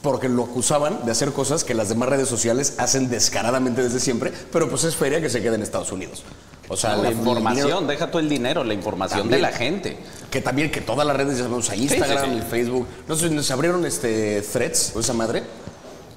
Porque 0.02 0.28
lo 0.30 0.44
acusaban 0.44 1.04
de 1.04 1.12
hacer 1.12 1.32
cosas 1.32 1.62
que 1.62 1.74
las 1.74 1.90
demás 1.90 2.08
redes 2.08 2.28
sociales 2.28 2.74
hacen 2.78 3.10
descaradamente 3.10 3.82
desde 3.82 4.00
siempre, 4.00 4.32
pero 4.50 4.68
pues 4.70 4.84
es 4.84 4.96
feria 4.96 5.20
que 5.20 5.28
se 5.28 5.42
queda 5.42 5.56
en 5.56 5.62
Estados 5.62 5.92
Unidos. 5.92 6.22
O 6.68 6.76
sea, 6.76 6.96
La 6.96 7.10
información, 7.10 7.66
dinero- 7.66 7.80
deja 7.86 8.10
tú 8.10 8.18
el 8.18 8.28
dinero, 8.28 8.64
la 8.64 8.72
información 8.74 9.22
También. 9.22 9.42
de 9.42 9.50
la 9.50 9.52
gente. 9.56 9.96
Que 10.30 10.40
también 10.40 10.70
que 10.70 10.80
todas 10.80 11.06
las 11.06 11.16
redes, 11.16 11.36
ya 11.36 11.42
sabemos, 11.44 11.68
a 11.68 11.76
Instagram 11.76 12.24
sí, 12.26 12.30
sí. 12.30 12.38
y 12.38 12.42
Facebook. 12.48 12.86
No 13.08 13.16
sé, 13.16 13.42
se 13.42 13.52
abrieron 13.52 13.84
este 13.84 14.40
threads 14.42 14.92
o 14.94 15.00
esa 15.00 15.12
madre. 15.12 15.42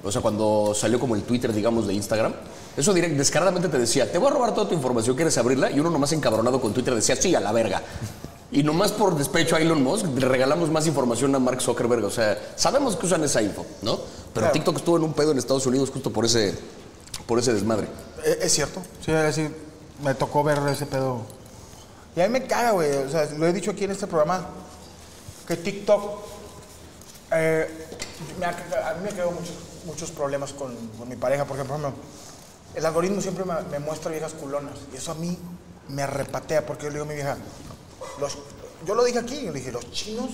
O 0.04 0.12
sea, 0.12 0.22
cuando 0.22 0.72
salió 0.74 1.00
como 1.00 1.14
el 1.16 1.22
Twitter, 1.22 1.52
digamos, 1.52 1.86
de 1.86 1.94
Instagram. 1.94 2.32
Eso 2.76 2.92
direct, 2.94 3.16
descaradamente 3.16 3.68
te 3.68 3.78
decía, 3.78 4.10
te 4.10 4.18
voy 4.18 4.28
a 4.28 4.30
robar 4.32 4.54
toda 4.54 4.68
tu 4.68 4.74
información, 4.74 5.14
¿quieres 5.16 5.36
abrirla? 5.38 5.70
Y 5.70 5.80
uno 5.80 5.90
nomás 5.90 6.12
encabronado 6.12 6.60
con 6.60 6.72
Twitter 6.72 6.94
decía, 6.94 7.16
sí, 7.16 7.34
a 7.34 7.40
la 7.40 7.52
verga. 7.52 7.82
Y 8.50 8.62
nomás 8.62 8.92
por 8.92 9.16
despecho 9.16 9.56
a 9.56 9.60
Elon 9.60 9.82
Musk 9.82 10.06
le 10.16 10.28
regalamos 10.28 10.70
más 10.70 10.86
información 10.86 11.34
a 11.34 11.38
Mark 11.38 11.60
Zuckerberg. 11.60 12.04
O 12.04 12.10
sea, 12.10 12.38
sabemos 12.56 12.94
que 12.96 13.06
usan 13.06 13.24
esa 13.24 13.42
info, 13.42 13.66
¿no? 13.82 13.96
Pero 13.96 14.46
Claro. 14.46 14.52
TikTok 14.52 14.76
estuvo 14.76 14.96
en 14.96 15.02
un 15.04 15.12
pedo 15.12 15.32
en 15.32 15.38
Estados 15.38 15.66
Unidos 15.66 15.90
justo 15.90 16.12
por 16.12 16.24
ese, 16.24 16.54
por 17.26 17.38
ese 17.38 17.52
desmadre. 17.52 17.88
Es, 18.24 18.36
es 18.44 18.52
cierto. 18.52 18.80
Sí, 19.04 19.10
es 19.10 19.22
decir, 19.36 19.56
me 20.02 20.14
tocó 20.14 20.42
ver 20.44 20.58
ese 20.68 20.86
pedo. 20.86 21.22
Y 22.14 22.20
a 22.20 22.24
mí 22.28 22.32
me 22.32 22.46
caga, 22.46 22.72
güey. 22.72 22.92
O 22.98 23.10
sea, 23.10 23.24
lo 23.36 23.46
he 23.46 23.52
dicho 23.52 23.72
aquí 23.72 23.84
en 23.84 23.90
este 23.90 24.06
programa, 24.06 24.46
que 25.48 25.56
TikTok... 25.56 26.02
eh, 27.32 27.68
me 28.38 28.46
ha- 28.46 28.90
a 28.90 28.94
mí 28.94 29.00
me 29.02 29.08
creó 29.10 29.30
muchos, 29.32 29.54
muchos 29.86 30.10
problemas 30.12 30.52
con, 30.52 30.74
con 30.98 31.08
mi 31.08 31.16
pareja. 31.16 31.44
Por 31.44 31.56
ejemplo, 31.56 31.92
el 32.74 32.86
algoritmo 32.86 33.20
siempre 33.20 33.44
me, 33.44 33.54
me 33.70 33.78
muestra 33.80 34.10
viejas 34.12 34.32
culonas. 34.34 34.74
Y 34.92 34.96
eso 34.96 35.10
a 35.10 35.14
mí 35.16 35.36
me 35.88 36.06
repatea 36.06 36.64
porque 36.64 36.84
yo 36.84 36.90
le 36.90 36.94
digo 36.94 37.04
a 37.04 37.08
mi 37.08 37.14
vieja... 37.14 37.36
Los, 38.20 38.38
yo 38.86 38.94
lo 38.94 39.04
dije 39.04 39.18
aquí, 39.18 39.36
yo 39.44 39.52
le 39.52 39.58
dije, 39.58 39.72
los 39.72 39.90
chinos 39.90 40.30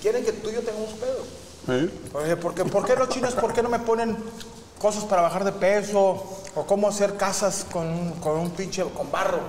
quieren 0.00 0.24
que 0.24 0.32
tú 0.32 0.50
y 0.50 0.54
yo 0.54 0.60
tengamos 0.62 0.90
pedo. 0.94 1.24
Oye, 2.14 2.36
¿por 2.36 2.54
qué, 2.54 2.64
por 2.64 2.84
qué 2.86 2.94
los 2.94 3.08
chinos, 3.08 3.34
por 3.34 3.52
qué 3.52 3.62
no 3.62 3.68
me 3.68 3.78
ponen 3.80 4.16
cosas 4.78 5.04
para 5.04 5.22
bajar 5.22 5.44
de 5.44 5.52
peso? 5.52 6.22
O 6.54 6.64
cómo 6.66 6.88
hacer 6.88 7.16
casas 7.16 7.66
con, 7.70 7.86
un- 7.86 8.12
con 8.12 8.38
un 8.38 8.50
pinche, 8.50 8.82
con 8.84 9.10
barro. 9.10 9.40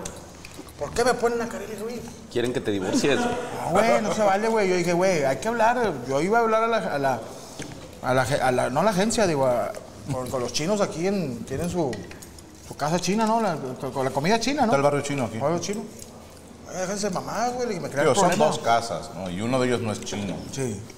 ¿Por 0.79 0.91
qué 0.91 1.03
me 1.03 1.13
ponen 1.13 1.41
a 1.41 1.47
Kareli 1.47 1.75
Ruiz? 1.75 2.01
Quieren 2.31 2.53
que 2.53 2.59
te 2.61 2.71
divorcies. 2.71 3.19
No, 3.19 3.71
güey, 3.71 4.01
no 4.01 4.13
se 4.13 4.21
vale, 4.21 4.47
güey. 4.49 4.69
Yo 4.69 4.75
dije, 4.75 4.93
güey, 4.93 5.23
hay 5.23 5.37
que 5.37 5.47
hablar. 5.47 5.93
Yo 6.07 6.21
iba 6.21 6.39
a 6.39 6.41
hablar 6.41 6.63
a 6.63 6.67
la, 6.67 6.77
a 6.77 6.99
la, 6.99 7.21
a 8.01 8.13
la, 8.13 8.21
a 8.23 8.51
la- 8.51 8.69
no 8.69 8.81
a 8.81 8.83
la 8.83 8.91
agencia, 8.91 9.25
digo, 9.25 9.45
a- 9.45 9.71
con, 10.11 10.29
con 10.29 10.41
los 10.41 10.51
chinos 10.53 10.81
aquí 10.81 11.07
en, 11.07 11.45
tienen 11.45 11.69
su, 11.69 11.91
su 12.67 12.75
casa 12.75 12.99
china, 12.99 13.25
¿no? 13.25 13.41
La- 13.41 13.55
con, 13.93 14.03
la 14.05 14.11
comida 14.11 14.39
china, 14.39 14.61
¿no? 14.61 14.65
Está 14.67 14.77
el 14.77 14.81
barrio 14.83 15.01
chino 15.01 15.25
aquí. 15.25 15.37
Barrio 15.37 15.59
chino. 15.59 15.81
Déjense 16.73 17.09
mamás, 17.09 17.53
güey, 17.53 17.69
que 17.69 17.79
me 17.79 17.89
crean 17.89 18.13
son 18.13 18.37
dos 18.37 18.59
casas, 18.59 19.09
¿no? 19.15 19.29
Y 19.29 19.41
uno 19.41 19.59
de 19.59 19.67
ellos 19.67 19.81
no 19.81 19.91
es 19.91 20.01
chino. 20.01 20.35
Sí. 20.51 20.79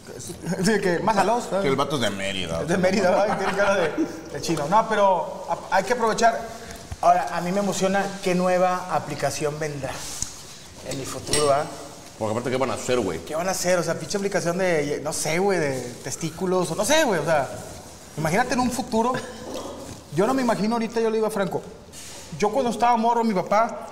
Sí, 0.65 0.81
que 0.81 0.99
más 0.99 1.15
a 1.15 1.23
los. 1.23 1.45
Que 1.45 1.67
el 1.67 1.75
vato 1.77 1.95
es 1.95 2.01
de 2.01 2.09
Mérida. 2.09 2.61
Es 2.63 2.67
de 2.67 2.77
Mérida. 2.77 3.25
Y 3.29 3.37
tiene 3.37 3.55
cara 3.55 3.75
de, 3.75 3.89
de 4.33 4.41
chino. 4.41 4.67
No, 4.67 4.89
pero 4.89 5.45
a- 5.47 5.75
hay 5.77 5.83
que 5.85 5.93
aprovechar. 5.93 6.37
Ahora, 7.01 7.29
a 7.31 7.39
mí 7.39 7.51
me 7.53 7.59
emociona 7.59 8.05
qué 8.21 8.35
nueva 8.35 8.93
aplicación 8.93 9.57
vendrá 9.59 9.91
en 10.89 10.99
mi 10.99 11.05
futuro, 11.05 11.47
¿verdad? 11.47 11.65
Porque 12.17 12.31
aparte, 12.31 12.49
¿qué 12.49 12.57
van 12.57 12.71
a 12.71 12.73
hacer, 12.73 12.99
güey? 12.99 13.19
¿Qué 13.19 13.33
van 13.35 13.47
a 13.47 13.51
hacer? 13.51 13.79
O 13.79 13.83
sea, 13.83 13.97
pinche 13.97 14.17
aplicación 14.17 14.57
de, 14.57 14.99
no 15.01 15.13
sé, 15.13 15.39
güey, 15.39 15.57
de 15.59 15.79
testículos, 16.03 16.69
o 16.71 16.75
no 16.75 16.83
sé, 16.83 17.05
güey. 17.05 17.21
O 17.21 17.25
sea, 17.25 17.47
imagínate 18.17 18.55
en 18.55 18.59
un 18.59 18.71
futuro. 18.71 19.13
Yo 20.19 20.27
no 20.27 20.33
me 20.33 20.41
imagino 20.41 20.75
ahorita, 20.75 20.99
yo 20.99 21.09
le 21.09 21.15
digo 21.15 21.27
a 21.27 21.31
Franco. 21.31 21.61
Yo 22.37 22.49
cuando 22.51 22.71
estaba 22.71 22.97
morro, 22.97 23.23
mi 23.23 23.33
papá, 23.33 23.87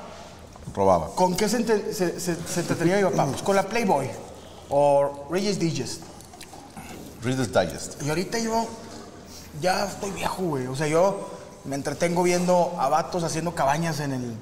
Robaba. 0.76 1.08
¿con 1.16 1.38
qué 1.38 1.48
se, 1.48 1.60
ente- 1.66 1.94
se, 1.94 2.20
se- 2.20 2.36
se 2.36 2.60
entretenía 2.60 2.98
mi 2.98 3.04
papá? 3.04 3.28
Pues 3.28 3.42
con 3.42 3.56
la 3.56 3.64
Playboy 3.64 4.10
o 4.68 5.26
Reyes 5.32 5.58
Digest. 5.58 6.02
Reader's 7.24 7.54
Digest. 7.54 8.04
Y 8.04 8.10
ahorita 8.10 8.40
yo 8.40 8.66
ya 9.62 9.86
estoy 9.86 10.12
viejo, 10.12 10.44
güey. 10.44 10.68
O 10.68 10.76
sea, 10.76 10.88
yo 10.88 11.30
me 11.64 11.76
entretengo 11.78 12.24
viendo 12.24 12.76
a 12.78 12.90
vatos 12.90 13.24
haciendo 13.24 13.56
cabañas 13.56 14.02
en 14.02 14.12
el. 14.12 14.34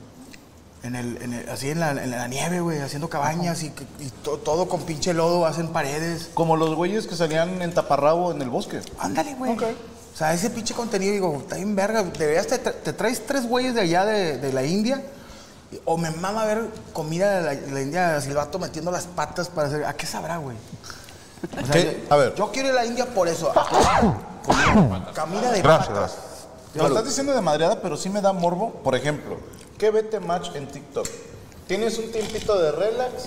En 0.82 0.96
el, 0.96 1.22
en 1.22 1.34
el- 1.34 1.50
así 1.50 1.70
en 1.70 1.80
la, 1.82 1.92
en 1.92 2.10
la 2.10 2.28
nieve, 2.28 2.62
güey, 2.62 2.80
haciendo 2.80 3.10
cabañas 3.12 3.62
y, 3.62 3.70
que- 3.70 3.86
y 4.00 4.10
to- 4.24 4.40
todo 4.40 4.68
con 4.68 4.82
pinche 4.82 5.14
lodo, 5.14 5.46
hacen 5.46 5.68
paredes. 5.68 6.32
Como 6.34 6.58
los 6.58 6.74
güeyes 6.74 7.06
que 7.06 7.16
salían 7.16 7.62
en 7.62 7.76
taparrabo 7.76 8.32
en 8.32 8.42
el 8.42 8.50
bosque. 8.50 8.82
Ándale, 8.98 9.36
güey. 9.36 9.52
O 10.16 10.18
sea, 10.18 10.34
ese 10.34 10.50
pinche 10.50 10.74
contenido, 10.74 11.12
digo, 11.12 11.38
está 11.42 11.58
bien 11.58 11.76
verga. 11.76 12.02
Deberías, 12.04 12.48
te, 12.48 12.58
te 12.58 12.94
traes 12.94 13.26
tres 13.26 13.46
güeyes 13.46 13.76
de 13.76 13.82
allá 13.82 14.06
de, 14.06 14.38
de 14.38 14.54
la 14.54 14.64
India. 14.64 15.04
O 15.84 15.98
me 15.98 16.10
mama 16.10 16.46
ver 16.46 16.64
comida 16.94 17.38
de 17.38 17.44
la, 17.44 17.56
de 17.56 17.72
la 17.72 17.82
India, 17.82 18.16
así 18.16 18.30
el 18.30 18.36
vato 18.36 18.58
metiendo 18.58 18.92
las 18.92 19.08
patas 19.08 19.50
para 19.50 19.68
hacer. 19.68 19.84
¿A 19.84 19.94
qué 19.94 20.06
sabrá, 20.06 20.38
güey? 20.38 20.56
O 21.62 21.66
sea, 21.66 21.74
¿Qué? 21.76 22.02
yo- 22.08 22.14
A 22.14 22.18
ver. 22.18 22.34
Yo 22.36 22.50
quiero 22.52 22.70
ir 22.70 22.74
a 22.74 22.78
la 22.78 22.86
India 22.86 23.06
por 23.08 23.28
eso. 23.28 23.52
Comida, 25.16 25.52
de 25.52 25.62
patas. 25.62 25.90
gracias. 25.90 26.20
Lo 26.76 26.88
estás 26.88 27.06
diciendo 27.06 27.34
de 27.34 27.42
madreada, 27.42 27.82
pero 27.82 27.98
sí 27.98 28.10
me 28.10 28.22
da 28.22 28.32
morbo. 28.34 28.72
Por 28.84 28.96
ejemplo, 28.96 29.38
¿qué 29.78 29.92
vete 29.92 30.20
match 30.20 30.50
en 30.56 30.68
TikTok? 30.68 31.08
Tienes 31.68 31.98
un 31.98 32.12
tiempito 32.12 32.58
de 32.62 32.72
relax, 32.72 33.26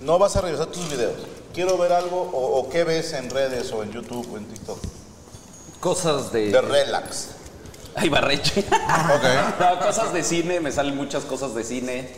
no 0.00 0.18
vas 0.18 0.36
a 0.36 0.40
revisar 0.40 0.66
tus 0.66 0.88
videos. 0.90 1.14
Quiero 1.52 1.76
ver 1.76 1.92
algo, 1.92 2.22
o, 2.32 2.60
o 2.60 2.68
qué 2.70 2.84
ves 2.84 3.12
en 3.12 3.30
redes, 3.30 3.72
o 3.72 3.82
en 3.82 3.90
YouTube, 3.92 4.32
o 4.32 4.36
en 4.36 4.46
TikTok. 4.46 4.78
Cosas 5.80 6.32
de. 6.32 6.50
De 6.50 6.60
relax. 6.60 7.28
Ay, 7.94 8.08
Barreche. 8.08 8.60
Ok. 8.70 9.60
No, 9.60 9.80
cosas 9.80 10.12
de 10.12 10.22
cine, 10.22 10.60
me 10.60 10.70
salen 10.72 10.96
muchas 10.96 11.24
cosas 11.24 11.54
de 11.54 11.64
cine. 11.64 12.08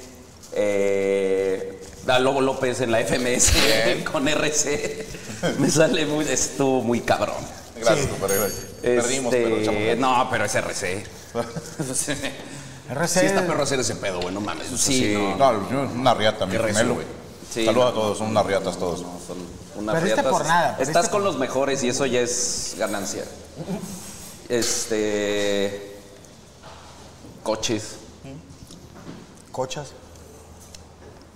Eh, 0.52 1.81
da 2.05 2.19
Lobo 2.19 2.40
López 2.40 2.81
en 2.81 2.90
la 2.90 2.99
FMS 3.05 3.52
con 4.12 4.26
RC. 4.29 5.07
Me 5.59 5.71
sale 5.71 6.07
muy. 6.07 6.25
Estuvo 6.26 6.83
muy 6.83 7.00
cabrón. 7.00 7.37
Gracias, 7.76 8.07
compadre, 8.09 8.37
gracias. 8.38 8.61
Perdimos, 8.83 9.33
Este, 9.33 9.45
pero 9.45 9.57
echamos 9.57 9.83
ganas. 9.83 9.99
No, 9.99 10.29
pero 10.31 10.45
es 10.45 10.55
RC. 10.55 11.05
RC. 12.90 13.21
Sí 13.21 13.26
está 13.26 13.47
perro 13.47 13.62
hacer 13.62 13.79
ese 13.81 13.95
pedo, 13.97 14.21
güey, 14.21 14.35
no 14.35 14.40
mames. 14.40 14.67
sea, 14.69 14.76
Sí, 14.79 15.14
no. 15.14 15.37
No, 15.37 15.71
yo- 15.71 15.83
una 15.95 16.12
riata, 16.14 16.45
mi 16.47 16.57
gemelo. 16.59 16.95
güey. 16.95 17.07
Sí, 17.50 17.64
Saludos 17.66 17.85
no. 17.85 17.90
a 17.90 17.95
todos, 18.02 18.19
son 18.19 18.28
unas 18.28 18.47
riatas 18.47 18.78
todos. 18.78 19.00
Son 19.00 19.37
unas 19.76 19.95
Perdiste 19.97 20.23
riatas. 20.23 20.33
por 20.33 20.47
nada, 20.47 20.69
perdiste 20.76 20.83
Estás 20.90 21.09
por- 21.09 21.19
con 21.19 21.25
los 21.25 21.37
mejores 21.38 21.83
y 21.83 21.88
eso 21.88 22.07
ya 22.07 22.21
es 22.21 22.76
ganancia. 22.78 23.25
Este. 24.49 25.97
Coches. 27.42 27.97
Cochas. 29.52 29.92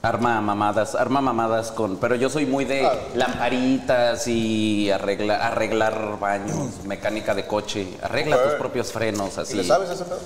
Arma 0.03 0.41
mamadas, 0.41 0.95
arma 0.95 1.21
mamadas 1.21 1.71
con. 1.73 1.97
Pero 1.97 2.15
yo 2.17 2.29
soy 2.29 2.45
muy 2.45 2.65
de 2.65 2.87
lamparitas 3.15 4.27
y 4.29 4.91
arregla, 4.91 5.47
arreglar 5.47 6.19
baños, 6.21 6.71
mecánica 6.85 7.35
de 7.35 7.47
coche. 7.47 7.97
Arregla 8.03 8.43
tus 8.43 8.53
Ok. 8.55 8.59
propios 8.59 8.93
frenos, 8.93 9.37
¿Y 9.37 9.41
así. 9.41 9.55
le 9.55 9.65
sabes 9.65 9.89
ese 9.91 10.05
pedo? 10.05 10.19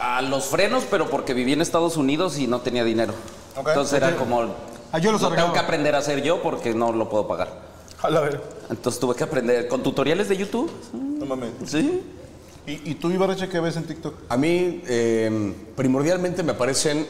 A 0.00 0.22
los 0.22 0.44
frenos, 0.44 0.84
pero 0.90 1.10
porque 1.10 1.34
viví 1.34 1.54
en 1.54 1.60
Estados 1.62 1.96
Unidos 1.96 2.38
y 2.38 2.46
no 2.46 2.60
tenía 2.60 2.84
dinero. 2.84 3.14
Entonces 3.56 3.94
era 3.94 4.14
como. 4.14 4.54
Ah, 4.92 4.98
yo 4.98 5.12
los 5.12 5.20
lo 5.20 5.30
tengo 5.30 5.52
que 5.52 5.58
aprender 5.58 5.94
a 5.94 5.98
hacer 5.98 6.22
yo 6.22 6.42
porque 6.42 6.74
no 6.74 6.92
lo 6.92 7.08
puedo 7.08 7.26
pagar. 7.28 7.60
A 8.02 8.08
ver. 8.08 8.40
Entonces 8.70 9.00
tuve 9.00 9.14
que 9.14 9.24
aprender 9.24 9.68
con 9.68 9.82
tutoriales 9.82 10.28
de 10.28 10.36
YouTube. 10.36 10.70
No 10.92 11.26
mames. 11.26 11.50
Sí. 11.66 12.02
¿Y, 12.66 12.90
y 12.90 12.94
tú, 12.94 13.10
Ibarreche, 13.10 13.48
qué 13.48 13.60
ves 13.60 13.76
en 13.76 13.84
TikTok? 13.84 14.14
A 14.28 14.36
mí, 14.36 14.82
eh, 14.86 15.54
primordialmente 15.74 16.42
me 16.42 16.52
aparecen, 16.52 17.06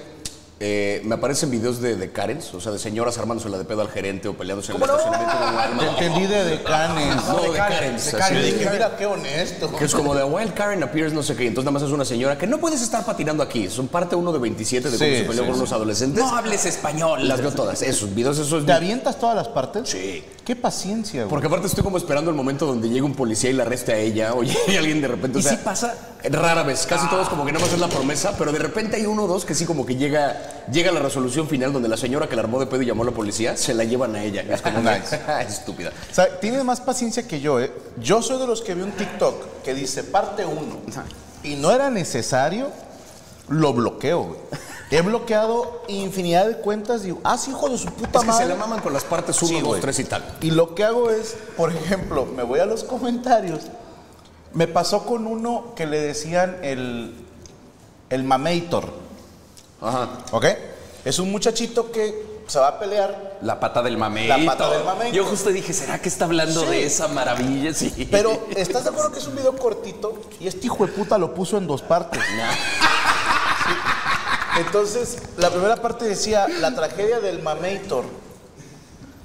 eh, 0.61 1.01
me 1.05 1.15
aparecen 1.15 1.51
videos 1.51 1.81
de, 1.81 1.95
de 1.95 2.11
Karens, 2.11 2.53
o 2.53 2.61
sea, 2.61 2.73
de 2.73 2.79
señoras 2.81 3.17
armándose 3.19 3.49
la 3.49 3.59
de 3.59 3.65
pedo 3.65 3.81
al 3.81 3.89
gerente 3.91 4.27
o 4.29 4.35
peleándose 4.35 4.73
en 4.73 4.79
el 4.79 4.83
estacionamiento 4.83 5.37
de 5.39 5.89
un 5.89 5.95
entendí 5.95 6.27
de 6.27 6.45
decanes. 6.45 7.17
No, 7.27 7.43
de 7.43 7.51
de 7.51 7.57
Karens. 7.57 7.79
Karens, 7.79 8.05
de. 8.13 8.19
Karens. 8.19 8.47
Yo 8.47 8.55
dije, 8.55 8.71
mira 8.73 8.97
qué 8.97 9.07
honesto. 9.07 9.77
Que 9.77 9.85
es 9.85 9.95
como 9.95 10.15
de 10.15 10.25
Wild 10.25 10.55
Karen 10.55 10.83
appears 10.83 11.13
no 11.13 11.23
sé 11.23 11.37
qué. 11.37 11.47
Entonces 11.47 11.65
nada 11.65 11.79
más 11.79 11.89
es 11.89 11.95
una 11.95 12.05
señora 12.05 12.37
que 12.37 12.47
no 12.47 12.59
puedes 12.59 12.83
estar 12.83 13.05
patinando 13.05 13.43
aquí. 13.43 13.69
Son 13.71 13.87
parte 13.89 14.17
uno 14.17 14.33
de 14.33 14.39
27 14.41 14.91
de 14.91 14.99
cómo 14.99 15.11
Sí, 15.11 15.17
se 15.19 15.25
peleó 15.25 15.43
sí, 15.43 15.47
con 15.47 15.55
sí. 15.55 15.61
unos 15.61 15.73
adolescentes. 15.73 16.25
No 16.25 16.37
hables 16.37 16.65
español. 16.67 17.29
Las 17.29 17.41
veo 17.41 17.53
todas. 17.53 17.83
Esos 17.83 18.15
videos, 18.15 18.39
esos. 18.39 18.67
¿Te 18.67 18.73
avientas 18.73 19.19
todas 19.19 19.37
las 19.37 19.49
partes? 19.49 19.89
Sí. 19.89 20.25
Qué 20.45 20.57
paciencia, 20.57 21.21
güey. 21.25 21.29
Porque 21.31 21.47
aparte 21.47 21.67
estoy 21.67 21.85
como 21.85 21.99
esperando 21.99 22.31
el 22.31 22.37
momento 22.37 22.65
donde 22.65 22.89
llega 22.89 23.05
un 23.05 23.15
policía 23.15 23.51
y 23.51 23.53
la 23.53 23.65
arreste 23.65 23.93
a 23.93 23.99
ella, 23.99 24.33
o 24.33 24.43
llega 24.67 24.79
alguien 24.79 25.01
de 25.03 25.09
repente. 25.09 25.37
o 25.39 25.41
¿Y 25.41 25.45
si 25.45 25.57
pasa? 25.57 25.95
Rara 26.25 26.63
vez, 26.63 26.87
casi 26.87 27.07
todos 27.09 27.29
como 27.29 27.45
que 27.45 27.53
nada 27.53 27.65
más 27.65 27.75
es 27.75 27.79
la 27.79 27.89
promesa, 27.89 28.33
pero 28.39 28.51
de 28.51 28.59
repente 28.59 28.97
hay 28.97 29.05
uno 29.05 29.25
o 29.25 29.27
dos 29.27 29.45
que 29.45 29.55
sí 29.55 29.67
como 29.67 29.85
que 29.85 29.97
llega, 29.97 30.48
llega 30.71 30.91
la 30.93 31.01
resolución 31.01 31.49
final 31.49 31.73
donde 31.73 31.89
la 31.89 31.97
señora 31.97 32.29
que 32.29 32.37
la 32.37 32.43
armó 32.43 32.61
de 32.61 32.67
pedo 32.67 32.83
y 32.83 32.87
llamó 32.87 33.03
a 33.03 33.07
la 33.07 33.13
policía, 33.13 33.57
se 33.57 33.75
la 33.75 33.85
llevan 33.85 34.15
a 34.17 34.23
ella. 34.25 34.43
Es 34.49 34.63
como 34.63 34.81
Nice. 34.81 35.21
estúpida. 35.49 35.93
O 36.11 36.15
sea, 36.15 36.39
tienes 36.41 36.65
más 36.65 36.81
paciencia 36.81 37.27
que 37.27 37.41
yo, 37.41 37.61
¿eh? 37.61 37.73
Yo 38.01 38.23
soy 38.23 38.39
de 38.39 38.47
los 38.47 38.63
que 38.63 38.75
vi 38.75 38.83
un 38.83 38.93
TikTok 38.93 39.63
que 39.65 39.75
dice 39.75 40.05
parte 40.05 40.45
1 40.45 40.61
y 41.45 41.55
no 41.57 41.71
era 41.73 41.91
necesario, 41.91 42.69
lo 43.49 43.73
bloqueo, 43.73 44.23
güey. 44.25 44.39
He 44.91 45.03
bloqueado 45.03 45.83
infinidad 45.89 46.47
de 46.47 46.57
cuentas 46.57 47.03
y 47.03 47.07
digo, 47.07 47.21
ah, 47.23 47.37
sí, 47.37 47.51
hijo 47.51 47.69
de 47.69 47.77
su 47.77 47.87
puta 47.93 48.19
Es 48.19 48.25
que 48.25 48.27
madre. 48.27 48.45
se 48.45 48.49
la 48.49 48.55
maman 48.57 48.81
con 48.81 48.93
las 48.95 49.05
partes 49.05 49.41
1, 49.43 49.49
Sí, 49.49 49.55
2, 49.61 49.63
güey. 49.69 49.81
3 49.83 49.99
y 49.99 50.05
tal. 50.05 50.25
Y 50.41 50.51
lo 50.51 50.75
que 50.75 50.83
hago 50.85 51.11
es, 51.11 51.37
por 51.59 51.71
ejemplo, 51.73 52.25
me 52.25 52.43
voy 52.43 52.61
a 52.61 52.65
los 52.65 52.85
comentarios. 52.85 53.65
Me 54.55 54.67
pasó 54.67 55.05
con 55.05 55.27
uno 55.27 55.75
que 55.77 55.85
le 55.87 56.01
decían 56.01 56.57
el, 56.63 57.15
el 58.09 58.25
mamator, 58.25 58.91
Ajá. 59.81 60.09
¿ok? 60.33 60.45
Es 61.05 61.19
un 61.19 61.31
muchachito 61.31 61.91
que 61.93 62.39
se 62.47 62.59
va 62.59 62.69
a 62.69 62.79
pelear 62.79 63.39
La 63.43 63.61
pata 63.61 63.83
del 63.83 63.97
mameito. 63.99 64.37
La 64.37 64.45
pata 64.45 64.71
del 64.71 64.85
mameito. 64.85 65.15
Yo 65.15 65.25
justo 65.25 65.51
dije, 65.51 65.73
¿será 65.73 66.01
que 66.01 66.09
está 66.09 66.25
hablando 66.25 66.63
Sí. 66.63 66.67
de 66.69 66.85
esa 66.87 67.09
maravilla? 67.09 67.73
Sí. 67.75 68.09
Pero, 68.11 68.47
¿estás 68.57 68.85
de 68.85 68.91
acuerdo 68.91 69.13
que 69.13 69.19
es 69.19 69.27
un 69.27 69.37
video 69.37 69.55
cortito? 69.57 70.15
Y 70.41 70.49
este 70.49 70.67
hijo 70.67 70.87
de 70.87 70.93
puta 70.93 71.19
lo 71.19 71.35
puso 71.35 71.57
en 71.59 71.67
dos 71.67 71.83
partes. 71.83 72.21
Sí. 73.67 74.61
Entonces, 74.61 75.19
la 75.37 75.51
primera 75.51 75.77
parte 75.77 76.05
decía 76.07 76.47
la 76.49 76.75
tragedia 76.75 77.21
del 77.21 77.43
Mamator. 77.43 78.05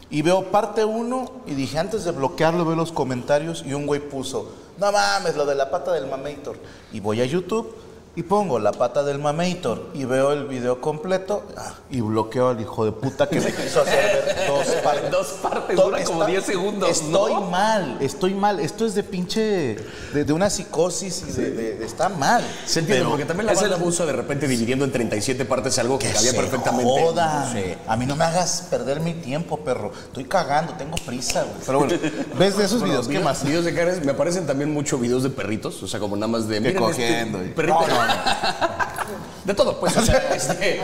Y 0.10 0.22
veo 0.22 0.52
parte 0.52 0.84
uno 0.86 1.32
y 1.48 1.54
dije, 1.56 1.80
antes 1.80 2.04
de 2.04 2.12
bloquearlo, 2.12 2.66
veo 2.66 2.76
los 2.76 2.92
comentarios 2.92 3.64
y 3.66 3.74
un 3.74 3.88
güey 3.88 4.00
puso, 4.02 4.52
no 4.78 4.92
mames, 4.92 5.36
lo 5.36 5.46
de 5.46 5.56
la 5.56 5.72
pata 5.72 5.92
del 5.94 6.08
Mamator. 6.08 6.58
Y 6.92 7.00
voy 7.00 7.22
a 7.22 7.26
YouTube 7.26 7.74
y 8.16 8.22
pongo 8.22 8.60
la 8.60 8.72
pata 8.72 9.04
del 9.04 9.18
Mamator 9.18 9.88
y 9.96 10.06
veo 10.06 10.34
el 10.34 10.46
video 10.46 10.80
completo 10.80 11.44
ah, 11.58 11.74
y 11.90 12.00
bloqueo 12.02 12.50
al 12.50 12.62
hijo 12.62 12.86
de 12.86 12.92
puta 12.92 13.28
que 13.28 13.40
me 13.42 13.52
quiso 13.56 13.82
hacer 13.82 14.24
ver 14.26 14.48
dos 14.48 14.68
partes. 14.84 15.12
Dos 15.12 15.28
partes, 15.42 15.76
dura 15.76 16.04
como 16.04 16.20
está- 16.22 16.32
10 16.32 16.44
segundos, 16.46 16.90
Estoy 16.90 17.34
¿no? 17.34 17.42
mal, 17.42 17.98
estoy 18.02 18.34
mal. 18.36 18.60
Esto 18.60 18.86
es 18.86 18.94
de 18.94 19.02
pinche. 19.04 19.78
de, 20.14 20.26
de 20.26 20.34
una 20.34 20.50
psicosis 20.52 21.24
y 21.28 21.32
de, 21.32 21.52
de- 21.52 21.76
de- 21.78 21.86
está 21.86 22.10
mal. 22.10 22.44
Se 22.66 22.82
entiende, 22.82 23.06
porque 23.10 23.26
también 23.26 23.48
la 23.48 23.54
es 23.54 23.62
el- 23.64 23.74
abusa 23.74 24.06
de 24.06 24.14
repente 24.14 24.48
dividiendo 24.48 24.86
en 24.86 24.92
37 24.92 25.46
partes 25.46 25.80
algo 25.80 25.98
que, 25.98 26.08
que 26.10 26.14
cabía 26.14 26.32
se 26.32 26.38
perfectamente. 26.38 26.92
jodan. 27.02 27.52
Sí. 27.52 27.74
A 27.88 27.98
mí 27.98 28.06
no 28.06 28.16
me 28.16 28.26
hagas 28.26 28.68
perder 28.70 29.00
mi 29.00 29.14
tiempo, 29.16 29.58
perro. 29.62 29.92
Estoy 30.06 30.26
cagando, 30.26 30.74
tengo 30.74 30.98
prisa, 31.04 31.42
güey. 31.44 31.56
Pero 31.66 31.80
bueno, 31.80 31.94
¿ves 32.38 32.58
de 32.58 32.66
esos 32.66 32.80
Bueno, 32.80 32.94
videos? 32.94 33.08
¿Qué 33.08 33.14
videos- 33.14 33.24
más? 33.24 33.44
Videos 33.44 33.66
de 33.66 33.74
Karen, 33.74 34.06
me 34.06 34.12
aparecen 34.12 34.46
también 34.46 34.72
mucho 34.72 35.00
videos 35.00 35.24
de 35.24 35.32
perritos, 35.32 35.82
o 35.82 35.88
sea, 35.88 36.00
como 36.00 36.16
nada 36.16 36.28
más 36.28 36.48
de. 36.48 36.56
Que 36.56 36.62
"Miren 36.62 36.84
este 36.84 37.02
cogiendo 37.02 37.44
y- 37.44 37.50
perrito". 37.50 37.80
No, 37.82 37.88
no, 37.88 37.96
no. 37.96 38.03
De 39.46 39.54
todo, 39.54 39.78
pues. 39.78 39.96
O 39.98 40.02
sea, 40.02 40.20
este, 40.36 40.80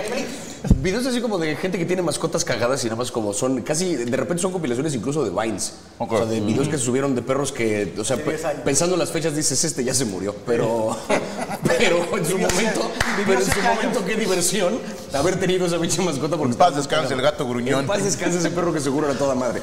videos 0.81 1.05
así 1.05 1.21
como 1.21 1.37
de 1.37 1.55
gente 1.55 1.77
que 1.77 1.85
tiene 1.85 2.01
mascotas 2.01 2.43
cagadas 2.43 2.83
y 2.83 2.87
nada 2.87 2.97
más 2.97 3.09
como 3.09 3.31
son. 3.33 3.61
Casi, 3.61 3.95
de 3.95 4.17
repente 4.17 4.41
son 4.41 4.51
compilaciones 4.51 4.93
incluso 4.93 5.23
de 5.23 5.29
Vines. 5.29 5.75
Ok. 5.97 6.11
O 6.11 6.17
sea, 6.17 6.25
de 6.25 6.41
videos 6.41 6.67
que 6.67 6.77
se 6.77 6.83
subieron 6.83 7.15
de 7.15 7.21
perros 7.21 7.53
que. 7.53 7.93
O 7.97 8.03
sea, 8.03 8.17
pe- 8.17 8.37
pensando 8.65 8.95
en 8.95 8.99
las 8.99 9.11
fechas 9.11 9.33
dices, 9.33 9.63
este 9.63 9.83
ya 9.85 9.93
se 9.93 10.03
murió. 10.03 10.35
Pero. 10.45 10.95
Pero 11.77 12.17
en 12.17 12.25
su 12.25 12.37
momento. 12.37 12.91
Pero 13.25 13.39
en 13.39 13.45
su 13.45 13.61
momento, 13.61 14.05
qué 14.05 14.15
diversión 14.17 14.77
haber 15.13 15.39
tenido 15.39 15.65
esa 15.65 15.79
pinche 15.79 16.01
mascota 16.01 16.35
porque 16.35 16.51
En 16.51 16.57
paz 16.57 16.75
descanse 16.75 17.13
el 17.13 17.21
gato 17.21 17.47
gruñón. 17.47 17.79
en 17.81 17.87
paz 17.87 18.03
descanse 18.03 18.39
ese 18.39 18.49
perro 18.51 18.73
que 18.73 18.81
seguro 18.81 19.09
era 19.09 19.17
toda 19.17 19.35
madre. 19.35 19.61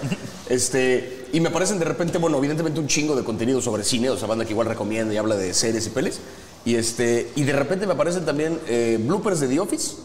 Este, 0.49 1.27
y 1.33 1.41
me 1.41 1.51
aparecen 1.51 1.79
de 1.79 1.85
repente, 1.85 2.17
bueno, 2.19 2.39
evidentemente 2.39 2.81
un 2.81 2.87
chingo 2.87 3.15
de 3.15 3.25
contenido 3.25 3.61
sobre 3.61 3.85
cine, 3.85 4.09
o 4.11 4.17
sea, 4.17 4.27
banda 4.29 4.45
que 4.47 4.53
igual 4.53 4.69
recomienda 4.69 5.13
y 5.13 5.17
habla 5.19 5.37
de 5.37 5.53
series 5.53 5.87
y 5.87 5.91
peles. 5.91 6.21
Y 6.67 6.75
este, 6.75 7.31
y 7.37 7.45
de 7.45 7.53
repente 7.53 7.87
me 7.87 7.93
aparecen 7.95 8.27
también 8.27 8.61
eh, 8.67 8.99
bloopers 9.01 9.41
de 9.41 9.49
The 9.49 9.61
Office. 9.61 9.97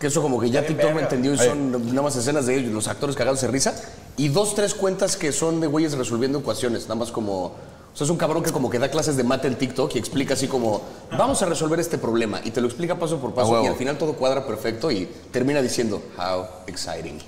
Que 0.00 0.08
eso 0.08 0.20
como 0.22 0.40
que 0.40 0.50
ya 0.50 0.66
TikTok 0.66 0.92
me 0.92 1.02
entendió 1.02 1.32
y 1.32 1.38
son 1.38 1.70
nada 1.88 2.02
más 2.02 2.16
escenas 2.16 2.46
de 2.46 2.56
ellos, 2.56 2.72
los 2.72 2.88
actores 2.88 3.14
cagados 3.14 3.42
de 3.42 3.48
risa. 3.48 3.74
Y 4.16 4.28
dos, 4.28 4.54
tres 4.54 4.74
cuentas 4.74 5.16
que 5.16 5.30
son 5.30 5.60
de 5.60 5.66
güeyes 5.68 5.92
resolviendo 5.96 6.38
ecuaciones, 6.40 6.82
nada 6.84 6.96
más 6.96 7.12
como... 7.12 7.44
O 7.44 7.98
sea, 7.98 8.04
es 8.06 8.10
un 8.10 8.16
cabrón 8.16 8.42
que 8.42 8.50
como 8.50 8.68
que 8.68 8.78
da 8.78 8.90
clases 8.90 9.16
de 9.16 9.24
mate 9.24 9.46
en 9.48 9.56
TikTok 9.56 9.94
y 9.94 9.98
explica 9.98 10.34
así 10.34 10.48
como, 10.48 10.82
vamos 11.16 11.40
a 11.42 11.46
resolver 11.46 11.78
este 11.80 11.96
problema. 11.96 12.40
Y 12.44 12.50
te 12.50 12.60
lo 12.60 12.66
explica 12.66 12.98
paso 12.98 13.18
por 13.18 13.32
paso 13.34 13.52
huevo. 13.52 13.64
y 13.64 13.68
al 13.68 13.76
final 13.76 13.96
todo 13.98 14.14
cuadra 14.14 14.46
perfecto 14.46 14.90
y 14.90 15.06
termina 15.30 15.62
diciendo, 15.62 16.02
how 16.18 16.44
exciting. 16.66 17.18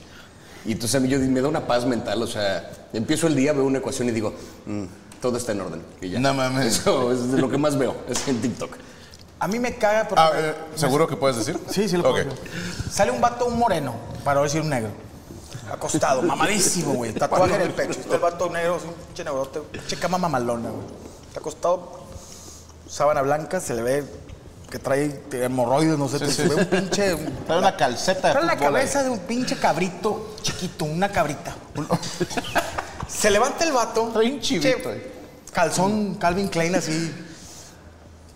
Y 0.66 0.72
entonces 0.72 0.94
a 0.96 1.00
mí 1.00 1.08
yo, 1.08 1.18
me 1.20 1.40
da 1.40 1.48
una 1.48 1.66
paz 1.66 1.86
mental, 1.86 2.22
o 2.22 2.26
sea, 2.26 2.70
empiezo 2.92 3.26
el 3.28 3.36
día, 3.36 3.52
veo 3.52 3.64
una 3.64 3.78
ecuación 3.78 4.08
y 4.08 4.12
digo, 4.12 4.32
"Mm, 4.66 4.84
todo 5.20 5.36
está 5.36 5.52
en 5.52 5.60
orden. 5.60 5.82
Y 6.00 6.10
ya. 6.10 6.20
No 6.20 6.34
mames. 6.34 6.66
Eso 6.66 7.12
es 7.12 7.30
de 7.32 7.38
lo 7.38 7.48
que 7.50 7.58
más 7.58 7.76
veo, 7.78 7.96
es 8.08 8.26
en 8.28 8.40
TikTok. 8.40 8.76
A 9.40 9.46
mí 9.46 9.58
me 9.58 9.76
caga 9.76 10.08
porque 10.08 10.20
Ah, 10.20 10.30
eh, 10.34 10.54
¿Seguro 10.74 11.06
que 11.06 11.16
puedes 11.16 11.36
decir? 11.36 11.58
Sí, 11.70 11.88
sí 11.88 11.96
lo 11.96 12.10
Ok. 12.10 12.22
puedo. 12.22 12.30
Sale 12.90 13.10
un 13.12 13.20
vato, 13.20 13.46
un 13.46 13.56
moreno, 13.58 13.94
para 14.24 14.42
decir 14.42 14.60
un 14.60 14.70
negro. 14.70 14.90
acostado, 15.70 16.22
mamadísimo, 16.22 16.94
güey. 16.94 17.12
Tatuaje 17.14 17.54
en 17.54 17.60
el 17.60 17.70
pecho. 17.72 18.00
Está 18.00 18.14
el 18.14 18.20
vato 18.20 18.48
negro, 18.50 18.76
así, 18.76 18.86
un 18.86 18.94
pinche 18.94 19.22
neurote, 19.24 19.60
pinche 19.60 19.96
cama 19.98 20.16
mamalona, 20.18 20.70
güey. 20.70 20.82
Está 21.28 21.40
acostado, 21.40 22.00
sábana 22.88 23.20
blanca, 23.22 23.60
se 23.60 23.74
le 23.74 23.82
ve 23.82 24.04
que 24.70 24.78
trae 24.78 25.22
hemorroides, 25.32 25.98
no 25.98 26.08
sé, 26.08 26.18
Sí, 26.20 26.26
se 26.32 26.42
sí. 26.42 26.48
ve 26.48 26.54
un 26.56 26.64
pinche... 26.66 27.14
un- 27.14 27.44
Trae 27.46 27.58
una 27.58 27.76
calceta 27.76 28.28
de 28.28 28.34
Trae 28.34 28.44
la 28.46 28.52
fútbol 28.52 28.66
ahí. 28.66 28.72
cabeza 28.72 29.02
de 29.02 29.10
un 29.10 29.18
pinche 29.20 29.56
cabrito 29.56 30.34
chiquito, 30.42 30.84
una 30.86 31.10
cabrita. 31.10 31.54
Se 33.08 33.30
levanta 33.30 33.64
el 33.64 33.72
vato. 33.72 34.10
Trae 34.12 34.30
un 34.30 34.40
chivito 34.40 34.82
che, 34.82 34.88
ahí. 34.88 35.12
Calzón 35.52 36.14
Calvin 36.16 36.48
Klein 36.48 36.74
así. 36.74 37.12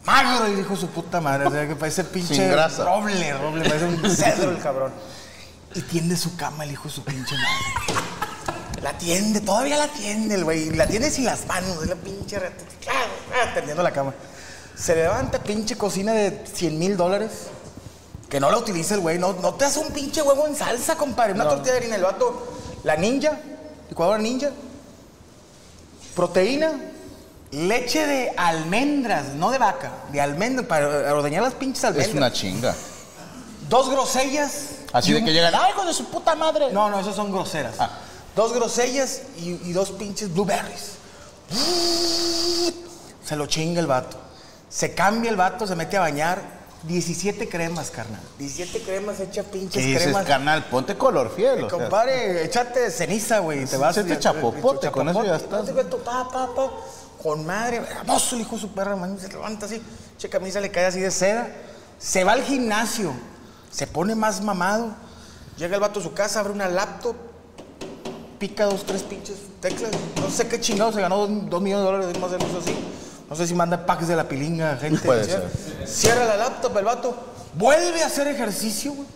Magro, 0.05 0.49
y 0.49 0.55
dijo 0.55 0.75
su 0.75 0.88
puta 0.88 1.21
madre. 1.21 1.47
O 1.47 1.50
sea, 1.50 1.69
que 1.69 1.76
parece 1.76 2.05
pinche 2.05 2.35
Sin 2.35 2.50
grasa. 2.50 2.85
roble, 2.85 3.33
roble, 3.35 3.69
parece 3.69 3.85
un 3.85 4.11
cedro 4.11 4.50
el 4.50 4.59
cabrón. 4.59 4.93
Y 5.75 5.81
tiende 5.83 6.17
su 6.17 6.37
cama 6.37 6.64
el 6.64 6.73
hijo 6.73 6.85
de 6.85 6.91
su 6.91 7.05
pinche 7.05 7.35
madre. 7.37 8.02
La 8.83 8.99
tiende, 8.99 9.41
todavía 9.41 9.76
la 9.76 9.88
tiende 9.88 10.35
el 10.35 10.45
güey. 10.45 10.71
La 10.71 10.87
tiende 10.88 11.11
sin 11.11 11.25
las 11.25 11.47
manos, 11.47 11.83
es 11.83 11.88
la 11.88 11.95
pinche 11.95 12.38
rata. 12.38 12.64
Ah, 12.88 13.55
tendiendo 13.55 13.83
la 13.83 13.93
cama. 13.93 14.12
Se 14.76 14.97
levanta 14.97 15.38
pinche 15.41 15.76
cocina 15.76 16.12
de 16.12 16.45
100 16.52 16.79
mil 16.79 16.97
dólares. 16.97 17.31
Que 18.29 18.41
no 18.41 18.50
la 18.50 18.59
utiliza 18.59 18.95
el 18.95 19.00
güey. 19.00 19.19
No, 19.19 19.35
no 19.35 19.55
te 19.55 19.67
hace 19.67 19.79
un 19.79 19.93
pinche 19.93 20.21
huevo 20.23 20.47
en 20.49 20.57
salsa, 20.57 20.97
compadre. 20.97 21.35
Una 21.35 21.45
tortilla 21.49 21.73
de 21.73 21.79
harina. 21.79 21.97
El 21.97 22.02
vato, 22.02 22.59
la 22.83 22.97
ninja, 22.97 23.38
licuadora 23.92 24.18
ninja. 24.18 24.50
Proteína. 26.16 26.72
Leche 27.50 28.06
de 28.06 28.32
almendras, 28.38 29.34
no 29.34 29.50
de 29.50 29.58
vaca. 29.58 29.92
De 30.11 30.18
almendras, 30.22 30.66
para 30.66 31.12
ordeñar 31.14 31.42
las 31.42 31.52
pinches 31.52 31.80
Es 31.84 31.84
almendras. 31.90 32.16
una 32.16 32.32
chinga. 32.32 32.75
Dos 33.68 33.90
grosellas. 33.90 34.68
Así 34.94 35.12
de 35.12 35.18
un- 35.18 35.25
que 35.26 35.32
llegan, 35.34 35.54
¡ay, 35.54 35.72
hijo 35.72 35.84
de 35.84 35.92
su 35.92 36.06
puta 36.06 36.34
madre! 36.34 36.72
No, 36.72 36.88
no, 36.88 37.00
esas 37.00 37.14
son 37.14 37.30
groseras. 37.30 37.75
Ah. 37.78 37.90
Dos 38.34 38.54
grosellas 38.54 39.20
y, 39.37 39.50
y 39.68 39.72
dos 39.75 39.90
pinches 39.90 40.32
blueberries. 40.32 40.92
Se 43.22 43.37
lo 43.37 43.44
chinga 43.46 43.80
el 43.80 43.87
vato. 43.87 44.16
Se 44.70 44.94
cambia 44.94 45.30
el 45.30 45.37
vato, 45.37 45.66
se 45.66 45.76
mete 45.76 45.99
a 45.99 46.00
bañar. 46.00 46.40
17 46.85 47.49
cremas, 47.49 47.91
carnal. 47.91 48.21
17 48.39 48.83
cremas, 48.83 49.21
echa 49.21 49.43
pinches 49.45 49.75
¿Qué 49.75 49.89
dices, 49.89 50.03
cremas. 50.05 50.27
carnal? 50.27 50.65
Ponte 50.65 50.97
color 50.97 51.33
fiel. 51.35 51.65
o 51.65 51.69
sea. 51.71 51.79
Compadre, 51.79 52.45
échate 52.45 52.91
ceniza, 52.91 53.39
güey. 53.39 53.65
Te 53.67 53.77
vas 53.77 53.97
Échate 53.97 54.19
chapopote, 54.19 54.91
con 54.91 55.09
eso 55.09 55.25
ya 55.25 55.37
estás. 55.37 55.69
Échate, 55.69 55.85
tu 55.85 55.99
pa, 55.99 56.29
pa, 56.29 56.53
pa, 56.55 56.71
con 57.23 57.47
madre, 57.47 57.77
hermoso 57.77 58.35
el 58.35 58.43
hijo 58.43 58.57
de 58.57 58.62
su 58.62 58.69
perra, 58.71 58.97
man, 58.97 59.19
se 59.19 59.29
levanta 59.29 59.67
así, 59.67 59.81
che 60.19 60.29
camisa 60.29 60.61
le 60.61 60.71
cae 60.73 60.87
así 60.87 61.01
de 61.01 61.11
seda, 61.11 61.49
se 61.99 62.25
va 62.25 62.33
al 62.33 62.43
gimnasio, 62.43 63.12
se 63.71 63.87
pone 63.87 64.17
más 64.17 64.41
mamado, 64.43 64.93
llega 65.57 65.77
el 65.77 65.81
vato 65.81 66.01
a 66.01 66.03
su 66.03 66.12
casa, 66.12 66.41
abre 66.41 66.53
una 66.53 66.69
laptop, 66.69 67.15
pica 68.41 68.65
dos, 68.65 68.85
tres 68.85 69.05
pinches 69.05 69.37
teclas, 69.61 69.93
no 70.21 70.29
sé 70.31 70.49
qué 70.49 70.61
chingado, 70.61 70.93
se 70.93 71.01
ganó 71.01 71.29
dos, 71.29 71.49
dos 71.49 71.62
millones 71.62 71.85
de 71.87 71.93
dólares, 71.93 72.19
más 72.19 72.33
o 72.33 72.39
menos 72.39 72.62
así, 72.62 72.75
no 73.33 73.37
sé 73.37 73.47
si 73.47 73.55
manda 73.55 73.87
packs 73.87 74.09
de 74.09 74.15
la 74.15 74.29
pilinga, 74.29 74.77
gente. 74.77 75.01
Puede 75.07 75.25
cierra, 75.25 75.49
cierra 75.87 76.27
la 76.27 76.37
laptop, 76.37 76.77
el 76.77 76.85
vato, 76.85 77.17
vuelve 77.55 78.03
a 78.03 78.07
hacer 78.07 78.27
ejercicio, 78.27 78.93
güey, 78.93 79.09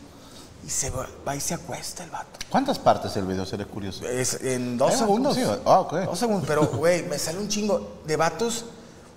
y 0.67 0.71
se 0.71 0.91
va, 0.91 1.37
y 1.37 1.41
se 1.41 1.53
acuesta 1.53 2.03
el 2.03 2.09
vato. 2.09 2.39
¿Cuántas 2.49 2.79
partes 2.79 3.15
el 3.19 3.27
video? 3.27 3.45
Seré 3.45 3.67
curioso. 3.67 4.09
Es 4.09 4.41
en 4.41 4.79
dos 4.79 4.95
segundos. 4.95 5.35
sí, 5.35 5.43
ah, 5.67 5.81
ok. 5.81 5.93
Dos 6.07 6.19
segundos, 6.19 6.45
pero, 6.49 6.67
güey, 6.67 7.03
me 7.03 7.19
sale 7.19 7.39
un 7.39 7.49
chingo 7.49 7.99
de 8.07 8.17
vatos 8.17 8.65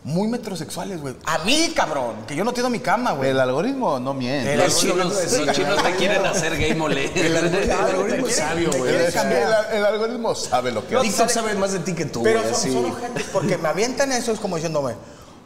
muy 0.03 0.27
metrosexuales, 0.29 1.01
güey. 1.01 1.15
A 1.25 1.39
mí, 1.39 1.74
cabrón, 1.75 2.15
que 2.27 2.36
yo 2.36 2.44
no 2.46 2.53
tengo 2.53 2.70
mi 2.70 2.79
cama, 2.79 3.12
güey. 3.12 3.32
El 3.32 3.39
algoritmo 3.39 4.00
no 4.00 4.13
miente. 4.13 4.53
El 4.53 4.60
Los 4.60 4.77
chinos, 4.79 4.98
los 4.98 5.51
chinos 5.56 5.84
te 5.84 5.96
quieren 5.96 6.25
hacer 6.25 6.58
gay 6.58 6.74
mole. 6.74 7.12
El 7.15 7.36
algoritmo 7.36 8.27
es 8.27 8.36
sabio, 8.38 8.72
güey. 8.77 8.96
El, 8.96 9.86
algoritmo 9.86 10.34
sabe 10.36 10.72
lo 10.72 10.88
que 10.88 10.96
hace. 10.96 11.08
TikTok 11.08 11.29
sabe 11.29 11.53
más 11.56 11.74
de 11.74 11.79
ti 11.79 11.94
que 11.94 12.06
tú, 12.06 12.24
Pero 12.24 12.41
son, 12.44 12.56
sí. 12.56 12.72
son 12.74 12.86
ojetes 12.86 13.25
porque 13.34 13.58
me 13.58 13.68
avientan 13.68 14.12
eso, 14.13 14.32
es 14.32 14.39
como 14.39 14.56
diciéndome, 14.56 14.96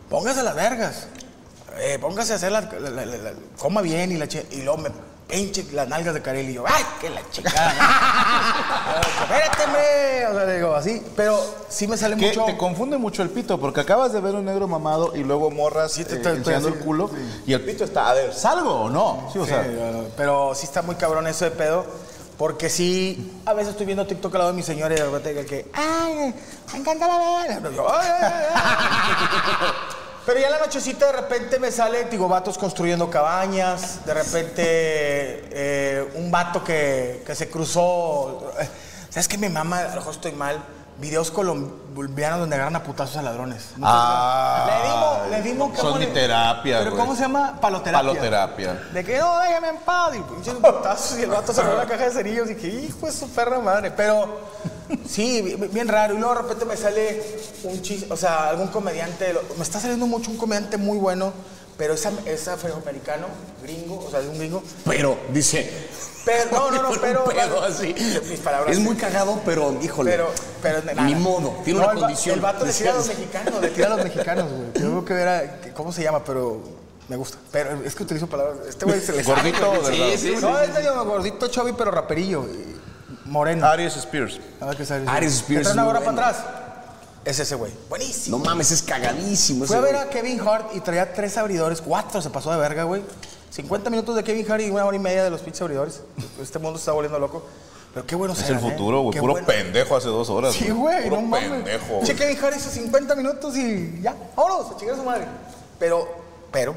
póngase 0.09 0.43
las 0.43 0.55
vergas, 0.55 1.07
eh, 1.79 1.97
póngase 1.99 2.33
a 2.33 2.35
hacer 2.35 2.51
la, 2.51 2.61
la- 2.61 2.89
la- 2.91 3.05
la- 3.05 3.17
la- 3.17 3.33
coma 3.57 3.81
bien 3.81 4.11
y 4.11 4.17
la 4.17 4.27
che- 4.27 4.45
y 4.51 4.57
luego 4.61 4.77
me 4.77 4.89
pinche 5.33 5.65
las 5.73 5.87
nalgas 5.87 6.13
de 6.13 6.21
Carelli 6.21 6.51
y 6.51 6.55
yo, 6.55 6.63
ay, 6.67 6.83
que 7.01 7.09
la 7.09 7.21
chingada. 7.31 7.73
Espérate, 9.21 9.63
hombre. 9.65 10.27
O 10.27 10.33
sea, 10.33 10.45
digo 10.45 10.75
así, 10.75 11.03
pero 11.15 11.39
sí 11.69 11.87
me 11.87 11.97
sale 11.97 12.15
Que 12.17 12.27
mucho. 12.27 12.45
te 12.45 12.57
confunde 12.57 12.97
mucho 12.97 13.21
el 13.23 13.29
pito, 13.29 13.59
porque 13.59 13.81
acabas 13.81 14.13
de 14.13 14.21
ver 14.21 14.35
un 14.35 14.45
negro 14.45 14.67
mamado 14.67 15.15
y 15.15 15.23
luego 15.23 15.49
morras 15.51 15.91
Sí, 15.91 16.05
te- 16.05 16.15
eh, 16.15 16.19
te- 16.19 16.29
enseñando 16.29 16.69
sí, 16.69 16.75
el 16.77 16.83
culo 16.83 17.09
y 17.45 17.53
el 17.53 17.61
pito 17.61 17.83
está, 17.83 18.09
a 18.09 18.13
ver, 18.13 18.33
¿salgo 18.33 18.83
o 18.83 18.89
no? 18.89 19.29
Sí, 19.33 19.39
o 19.39 19.43
Sí, 19.45 19.49
sea, 19.49 19.63
no, 19.63 20.05
pero 20.15 20.53
sí 20.55 20.65
está 20.65 20.81
muy 20.81 20.95
cabrón 20.95 21.27
eso 21.27 21.45
de 21.45 21.51
pedo. 21.51 21.85
Porque 22.37 22.67
sí, 22.69 23.31
a 23.45 23.53
veces 23.53 23.71
estoy 23.71 23.85
viendo 23.85 24.07
TikTok 24.07 24.33
al 24.33 24.39
lado 24.39 24.51
de 24.51 24.57
mi 24.57 24.63
señora 24.63 24.95
y 24.95 24.97
de 24.97 25.05
repente 25.05 25.33
que, 25.35 25.45
que 25.45 25.71
ay, 25.73 26.33
me 26.73 26.79
encanta 26.79 27.07
la 27.07 27.17
verga. 27.47 27.69
Pero 30.25 30.39
ya 30.39 30.45
en 30.47 30.51
la 30.53 30.59
nochecita 30.59 31.07
de 31.07 31.11
repente 31.13 31.59
me 31.59 31.69
sale, 31.71 32.05
digo, 32.05 32.27
vatos 32.29 32.57
construyendo 32.57 33.09
cabañas, 33.09 34.05
de 34.05 34.13
repente 34.13 34.61
eh, 35.51 36.11
un 36.15 36.31
vato 36.31 36.63
que, 36.63 37.23
que 37.25 37.35
se 37.35 37.49
cruzó. 37.49 38.51
¿Sabes 39.09 39.27
qué 39.27 39.37
me 39.37 39.49
mama? 39.49 39.79
A 39.79 39.87
lo 39.89 39.95
mejor 39.95 40.13
estoy 40.13 40.31
mal. 40.31 40.63
Videos 40.99 41.31
colombianos 41.31 42.39
donde 42.39 42.55
agarran 42.55 42.75
a 42.75 42.83
putazos 42.83 43.17
a 43.17 43.23
ladrones. 43.23 43.71
¿No 43.77 43.85
Ah, 43.89 44.67
le 44.69 44.87
dimos, 44.87 45.29
le 45.31 45.41
dimos 45.49 45.77
son 45.77 45.85
¿cómo 45.87 45.97
le- 45.99 46.05
mi 46.07 46.13
terapia, 46.13 46.77
¿Pero 46.79 46.91
güey. 46.91 47.01
cómo 47.03 47.15
se 47.15 47.21
llama? 47.23 47.57
Paloterapia. 47.59 48.07
Paloterapia. 48.09 48.73
De 48.93 49.03
que 49.03 49.17
no, 49.17 49.39
déjame 49.39 49.69
en 49.69 49.77
paz. 49.77 50.15
Y 50.15 50.19
putazos. 50.51 51.17
Y 51.19 51.23
el 51.23 51.31
vato 51.31 51.51
cerró 51.51 51.75
la 51.75 51.85
caja 51.87 52.05
de 52.05 52.11
cerillos. 52.11 52.49
Y 52.49 52.53
dije, 52.53 52.67
hijo 52.67 53.07
de 53.07 53.11
su 53.11 53.27
perra 53.31 53.59
madre. 53.59 53.89
Pero 53.91 54.39
sí, 55.07 55.41
bi- 55.41 55.67
bien 55.67 55.87
raro. 55.87 56.13
Y 56.15 56.17
luego 56.17 56.35
de 56.35 56.41
repente 56.41 56.65
me 56.65 56.77
sale 56.77 57.21
un 57.63 57.81
chiste, 57.81 58.07
o 58.11 58.17
sea, 58.17 58.49
algún 58.49 58.67
comediante. 58.67 59.33
Me 59.57 59.63
está 59.63 59.79
saliendo 59.79 60.05
mucho 60.07 60.31
un 60.31 60.37
comediante 60.37 60.77
muy 60.77 60.97
bueno. 60.97 61.33
Pero 61.75 61.95
es, 61.95 62.05
am- 62.05 62.19
es 62.25 62.47
afroamericano, 62.47 63.25
gringo, 63.63 64.05
o 64.05 64.11
sea, 64.11 64.19
es 64.19 64.27
un 64.27 64.37
gringo. 64.37 64.61
Pero, 64.85 65.17
dice. 65.33 65.67
Pero, 66.23 66.51
no, 66.51 66.69
no, 66.71 66.83
no, 66.83 66.91
pero. 67.01 67.23
pedo 67.25 67.63
así. 67.63 67.95
Mis 68.29 68.39
palabras. 68.41 68.71
Es 68.77 68.79
muy 68.79 68.95
cagado, 68.95 69.41
pero, 69.43 69.75
híjole. 69.81 70.11
Pero, 70.11 70.29
pero 70.61 70.83
nada. 70.83 71.01
Ni 71.01 71.15
modo, 71.15 71.55
tiene 71.65 71.79
No, 71.79 71.85
una 71.87 71.93
el 71.95 71.99
condición. 71.99 72.35
El 72.35 72.41
vato 72.41 72.63
le 72.63 72.71
tira 72.73 72.91
a 72.91 72.95
los 72.95 73.07
mexicanos, 73.07 73.59
le 73.61 73.69
tira 73.69 73.87
a 73.87 73.89
los 73.97 74.03
mexicanos, 74.03 74.51
güey. 74.51 74.71
Creo 74.73 75.03
que 75.03 75.13
era, 75.15 75.61
que- 75.61 75.71
¿cómo 75.73 75.91
se 75.91 76.03
llama? 76.03 76.23
Pero 76.23 76.61
me 77.09 77.15
gusta. 77.15 77.39
Pero 77.51 77.81
es 77.83 77.95
que 77.95 78.03
utilizo 78.03 78.27
palabras. 78.27 78.57
Este 78.69 78.85
güey 78.85 79.01
se 79.01 79.11
le. 79.13 79.23
Gordito 79.23 79.71
delgado. 79.71 80.11
Sí, 80.11 80.17
sí, 80.19 80.35
sí. 80.35 80.41
No, 80.41 80.59
es 80.59 80.71
medio 80.75 81.03
gordito, 81.05 81.47
chubby, 81.47 81.73
pero 81.75 81.89
raperillo. 81.89 82.45
Moreno. 83.25 83.65
Aries 83.65 83.95
Spears. 83.97 84.39
A 84.59 84.65
ver 84.65 84.77
qué 84.77 84.85
sale. 84.85 85.05
Aries 85.07 85.33
Spears 85.35 85.67
¿Te 85.67 85.73
trae 85.73 85.83
una 85.83 85.89
hora 85.89 85.99
para 85.99 86.11
atrás? 86.29 86.43
Es 87.25 87.39
ese 87.39 87.55
güey. 87.55 87.71
Buenísimo. 87.89 88.37
No 88.37 88.43
mames, 88.43 88.71
es 88.71 88.83
cagadísimo. 88.83 89.65
Fui 89.65 89.75
ese 89.75 89.77
a 89.77 89.79
ver 89.81 89.95
güey. 89.95 90.07
a 90.07 90.09
Kevin 90.09 90.41
Hart 90.45 90.75
y 90.75 90.81
traía 90.81 91.13
tres 91.13 91.37
abridores, 91.37 91.81
cuatro 91.81 92.21
se 92.21 92.29
pasó 92.29 92.51
de 92.51 92.57
verga, 92.57 92.83
güey. 92.83 93.01
50 93.51 93.89
minutos 93.89 94.15
de 94.15 94.23
Kevin 94.23 94.51
Hart 94.51 94.61
y 94.63 94.69
una 94.69 94.83
hora 94.85 94.97
y 94.97 94.99
media 94.99 95.23
de 95.23 95.29
los 95.29 95.41
pinches 95.41 95.61
abridores. 95.61 96.01
Este 96.41 96.59
mundo 96.59 96.77
se 96.77 96.81
está 96.83 96.91
volviendo 96.91 97.19
loco. 97.19 97.43
Pero 97.93 98.05
qué 98.07 98.15
bueno 98.15 98.33
Es 98.33 98.39
el 98.39 98.45
serán, 98.47 98.65
¿eh? 98.65 98.71
futuro, 98.71 99.01
güey. 99.01 99.13
Qué 99.13 99.19
Puro 99.19 99.33
bueno. 99.33 99.47
pendejo 99.47 99.95
hace 99.95 100.07
dos 100.07 100.27
horas. 100.29 100.53
Sí, 100.53 100.69
güey, 100.71 101.03
Puro 101.03 101.17
no 101.21 101.27
mames. 101.27 101.49
pendejo. 101.49 102.01
Che. 102.03 102.15
Kevin 102.15 102.37
Hart 102.43 102.57
hizo 102.57 102.69
50 102.71 103.15
minutos 103.15 103.55
y 103.55 104.01
ya, 104.01 104.15
vámonos, 104.35 104.71
a 104.71 104.77
chingar 104.77 104.95
a 104.95 104.97
su 104.97 105.03
madre. 105.03 105.25
Pero, 105.79 106.07
pero, 106.51 106.75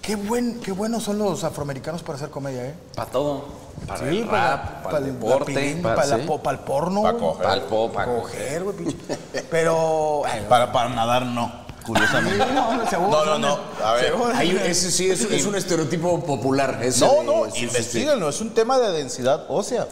qué, 0.00 0.16
buen, 0.16 0.58
qué 0.60 0.72
buenos 0.72 1.02
son 1.04 1.18
los 1.18 1.44
afroamericanos 1.44 2.02
para 2.02 2.16
hacer 2.16 2.30
comedia, 2.30 2.64
¿eh? 2.64 2.74
Para 2.96 3.10
todo. 3.10 3.44
Para 3.86 4.00
Sí, 4.10 4.18
el 4.18 4.26
para, 4.26 4.50
rap, 4.56 4.64
para 4.68 4.82
para 4.82 4.98
el 4.98 5.04
el 5.04 5.12
deporte, 5.14 5.54
pilín, 5.54 5.82
para, 5.82 5.94
para, 5.94 6.06
la 6.08 6.16
sí. 6.18 6.22
po- 6.26 6.42
para 6.42 6.58
el 6.58 6.64
porno. 6.64 7.02
Pa' 7.02 7.10
güey. 7.12 7.22
coger. 7.22 7.42
Para 7.42 7.54
el 7.54 7.60
pop, 7.62 7.94
para 7.94 8.06
Coger, 8.14 8.62
güey. 8.64 8.96
Pero, 9.50 10.22
ay, 10.26 10.46
Para, 10.48 10.72
para 10.72 10.88
nadar, 10.90 11.24
no. 11.24 11.66
Curiosamente. 11.86 12.44
no, 12.52 12.74
no, 12.76 12.90
seguro, 12.90 13.10
No, 13.10 13.24
no, 13.24 13.38
no. 13.38 13.58
A 13.82 13.92
ver. 13.94 14.04
seguro. 14.06 14.32
Hay- 14.34 14.50
ese 14.64 14.90
sí, 14.90 15.10
es, 15.10 15.22
es 15.22 15.46
un 15.46 15.54
estereotipo 15.54 16.22
popular. 16.22 16.80
ese 16.82 17.06
No, 17.06 17.12
de- 17.14 17.24
no, 17.24 17.44
sí, 17.46 17.50
sí, 17.52 17.58
sí. 17.60 17.64
investíguenlo. 17.64 18.28
Es 18.28 18.40
un 18.42 18.50
tema 18.50 18.78
de 18.78 18.92
densidad 18.92 19.46
ósea. 19.48 19.86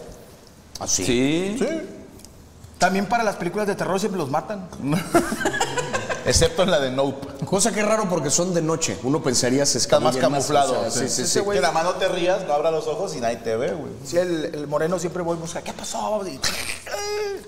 Ah, 0.79 0.87
sí. 0.87 1.05
Sí. 1.07 1.57
Sí. 1.59 1.67
También 2.77 3.07
para 3.07 3.25
las 3.25 3.37
películas 3.37 3.67
de 3.67 3.75
terror 3.77 3.99
siempre 3.99 4.19
los 4.19 4.29
matan. 4.31 4.69
Excepto 6.27 6.63
en 6.63 6.71
la 6.71 6.81
de 6.81 6.91
Nope. 6.91 7.45
Cosa 7.47 7.73
que 7.73 7.81
es 7.81 7.87
raro 7.87 8.09
porque 8.09 8.31
son 8.31 8.53
de 8.55 8.63
noche. 8.63 8.99
Uno 9.05 9.23
pensaría 9.23 9.65
se 9.67 9.79
Está 9.79 10.01
más 10.01 10.17
camuflado. 10.17 10.81
o 10.81 10.91
sea, 10.91 11.09
sí, 11.09 11.09
sí, 11.09 11.27
sí. 11.27 11.39
güey- 11.41 11.55
Que 11.55 11.61
nada 11.61 11.73
más 11.73 11.85
no 11.85 11.95
te 11.95 12.09
rías, 12.09 12.45
no 12.47 12.53
abra 12.55 12.71
los 12.71 12.87
ojos 12.87 13.15
y 13.17 13.21
nadie 13.21 13.37
te 13.37 13.57
ve, 13.57 13.73
güey. 13.73 13.93
Sí, 14.05 14.19
el, 14.19 14.47
el 14.55 14.67
moreno 14.67 14.99
siempre 14.99 15.23
voy 15.23 15.37
a 15.37 15.41
buscar, 15.41 15.63
¿qué 15.63 15.73
pasó? 15.73 16.21
Y- 16.27 16.41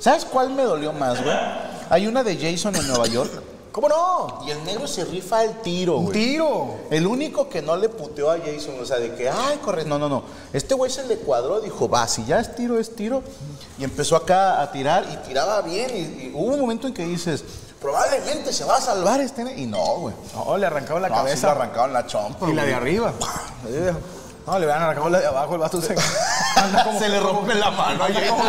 ¿Sabes 0.00 0.24
cuál 0.24 0.50
me 0.50 0.62
dolió 0.62 0.92
más, 0.92 1.22
güey? 1.22 1.36
Hay 1.90 2.06
una 2.06 2.22
de 2.22 2.36
Jason 2.36 2.74
en 2.76 2.86
Nueva 2.86 3.06
York. 3.06 3.30
¿Cómo 3.72 3.88
no? 3.88 4.40
Y 4.46 4.50
el 4.50 4.64
negro 4.64 4.88
se 4.88 5.04
rifa 5.04 5.44
el 5.44 5.60
tiro, 5.60 5.98
güey. 5.98 6.12
tiro. 6.12 6.76
El 6.90 7.06
único 7.06 7.48
que 7.48 7.62
no 7.62 7.76
le 7.76 7.88
puteó 7.88 8.30
a 8.30 8.38
Jason, 8.38 8.74
o 8.80 8.84
sea, 8.84 8.98
de 8.98 9.14
que, 9.14 9.28
ay, 9.28 9.58
corre. 9.58 9.84
No, 9.84 9.98
no, 9.98 10.08
no. 10.08 10.22
Este 10.52 10.74
güey 10.74 10.90
se 10.90 11.06
le 11.06 11.16
cuadró, 11.18 11.60
dijo, 11.60 11.88
va, 11.88 12.08
si 12.08 12.24
ya 12.24 12.40
es 12.40 12.56
tiro, 12.56 12.78
es 12.80 12.96
tiro. 12.96 13.22
Y 13.78 13.84
empezó 13.84 14.16
acá 14.16 14.60
a 14.62 14.72
tirar 14.72 15.06
y 15.12 15.28
tiraba 15.28 15.60
bien. 15.62 15.90
Y, 15.94 15.98
y 16.26 16.32
hubo 16.34 16.54
un 16.54 16.60
momento 16.60 16.88
en 16.88 16.94
que 16.94 17.06
dices, 17.06 17.44
probablemente 17.80 18.52
se 18.52 18.64
va 18.64 18.76
a 18.76 18.80
salvar 18.80 19.20
este. 19.20 19.44
ne-". 19.44 19.58
Y 19.58 19.66
no, 19.66 19.84
güey. 19.96 20.14
No, 20.34 20.56
le 20.56 20.66
arrancaron 20.66 21.02
la 21.02 21.08
No, 21.08 21.14
sí 21.16 21.20
cabeza. 21.20 21.46
le 21.46 21.52
arrancaron 21.52 21.92
la 21.92 22.06
chompa. 22.06 22.48
y 22.48 22.52
la 22.54 22.62
de 22.64 22.70
güey. 22.72 22.80
arriba. 22.82 23.12
No, 24.48 24.58
le 24.58 24.64
van 24.64 24.80
a 24.80 24.84
arrancar 24.86 25.10
la 25.10 25.20
de 25.20 25.26
abajo, 25.26 25.52
el 25.56 25.60
vato 25.60 25.78
se... 25.82 25.94
anda 26.56 26.82
como- 26.82 26.98
Se 26.98 27.06
le 27.10 27.20
rompe 27.20 27.54
la 27.54 27.70
mano. 27.70 28.02
anda 28.02 28.26
como- 28.30 28.42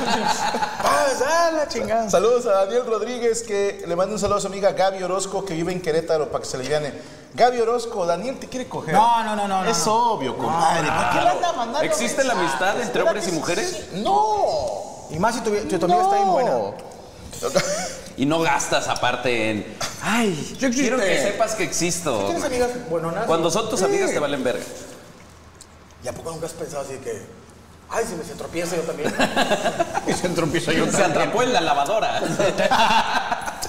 Ah, 0.81 1.05
ah, 1.27 1.51
la 1.53 1.67
chingada. 1.67 2.09
Saludos 2.09 2.45
a 2.45 2.51
Daniel 2.65 2.85
Rodríguez, 2.85 3.43
que 3.43 3.83
le 3.85 3.95
manda 3.97 4.13
un 4.13 4.19
saludo 4.19 4.37
a 4.37 4.39
su 4.39 4.47
amiga 4.47 4.71
Gaby 4.71 5.03
Orozco, 5.03 5.43
que 5.43 5.53
vive 5.55 5.73
en 5.73 5.81
Querétaro, 5.81 6.29
para 6.31 6.41
que 6.41 6.49
se 6.49 6.57
le 6.57 6.69
llane. 6.69 6.93
Gaby 7.33 7.59
Orozco, 7.59 8.05
Daniel 8.05 8.39
te 8.39 8.47
quiere 8.47 8.69
coger. 8.69 8.93
No, 8.93 9.25
no, 9.25 9.35
no, 9.35 9.45
no, 9.45 9.65
Es 9.65 9.85
no. 9.85 10.13
obvio, 10.13 10.37
compadre. 10.37 10.87
¿Por 10.89 11.09
qué 11.09 11.21
le 11.21 11.29
anda 11.31 11.51
mandando 11.51 11.81
¿Existe 11.81 12.23
la 12.23 12.33
mensajes? 12.33 12.61
amistad 12.63 12.81
entre 12.81 13.01
hombres 13.03 13.27
y 13.27 13.31
mujeres? 13.33 13.85
No. 13.95 15.05
Y 15.09 15.19
más 15.19 15.35
si 15.35 15.41
tu, 15.41 15.53
si 15.53 15.77
tu 15.77 15.85
amiga 15.85 16.01
está 16.03 16.15
bien 16.15 16.31
buena. 16.31 16.51
Y 18.19 18.25
no 18.25 18.41
gastas 18.41 18.89
aparte 18.89 19.49
en. 19.49 19.77
Ay, 20.01 20.35
Sí 20.35 20.53
existe. 20.65 20.81
quiero 20.81 20.97
que 20.97 21.21
sepas 21.21 21.55
que 21.55 21.63
existo. 21.63 22.25
¿Tienes 22.25 22.43
amigas 22.43 22.71
buenonas? 22.89 23.25
Cuando 23.25 23.49
son 23.49 23.69
tus 23.69 23.81
amigas 23.81 24.11
te 24.11 24.19
valen 24.19 24.43
verga. 24.43 24.63
¿Y 26.03 26.07
a 26.09 26.13
poco 26.13 26.31
nunca 26.31 26.45
has 26.47 26.51
pensado 26.51 26.81
así 26.83 26.95
que... 26.97 27.21
Ay, 27.89 28.03
si 28.07 28.15
me 28.15 28.25
se 28.25 28.33
tropieza 28.35 28.75
yo 28.75 28.81
también. 28.83 29.13
Y 30.07 30.11
se 30.13 30.27
entropieza 30.27 30.73
yo 30.73 30.85
Se 30.87 30.91
también. 30.91 31.11
atrapó 31.11 31.43
en 31.43 31.53
la 31.53 31.61
lavadora. 31.61 32.21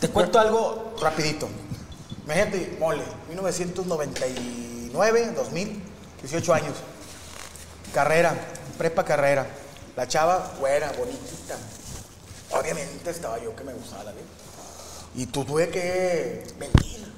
Te 0.00 0.08
cuento 0.08 0.38
algo 0.38 0.94
rapidito. 1.00 1.48
Imagínate, 2.24 2.76
mole, 2.78 3.02
1999, 3.28 5.32
2000, 5.34 5.82
18 6.22 6.54
años. 6.54 6.74
Carrera, 7.92 8.34
prepa 8.78 9.04
carrera. 9.04 9.46
La 9.96 10.06
chava, 10.06 10.52
güera, 10.60 10.92
bonita. 10.96 11.56
Obviamente 12.60 13.10
estaba 13.10 13.38
yo 13.42 13.54
que 13.54 13.64
me 13.64 13.72
gustaba 13.74 14.04
la. 14.04 14.12
Y 15.14 15.26
tú 15.26 15.44
tuve 15.44 15.68
que 15.70 16.46
mentir. 16.58 17.12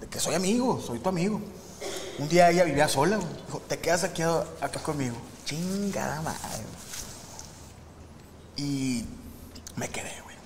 De 0.00 0.06
que 0.06 0.20
soy 0.20 0.34
amigo, 0.34 0.80
soy 0.80 0.98
tu 0.98 1.08
amigo. 1.08 1.40
Un 2.18 2.28
día 2.28 2.50
ella 2.50 2.64
vivía 2.64 2.88
sola, 2.88 3.16
güey. 3.16 3.28
Dijo, 3.46 3.62
te 3.66 3.78
quedas 3.78 4.04
aquí 4.04 4.22
a- 4.22 4.44
acá 4.60 4.80
conmigo. 4.82 5.16
Chingada 5.46 6.20
madre. 6.22 6.38
güey. 8.56 8.68
Y 8.68 9.06
me 9.76 9.88
quedé, 9.88 10.12
güey. 10.22 10.36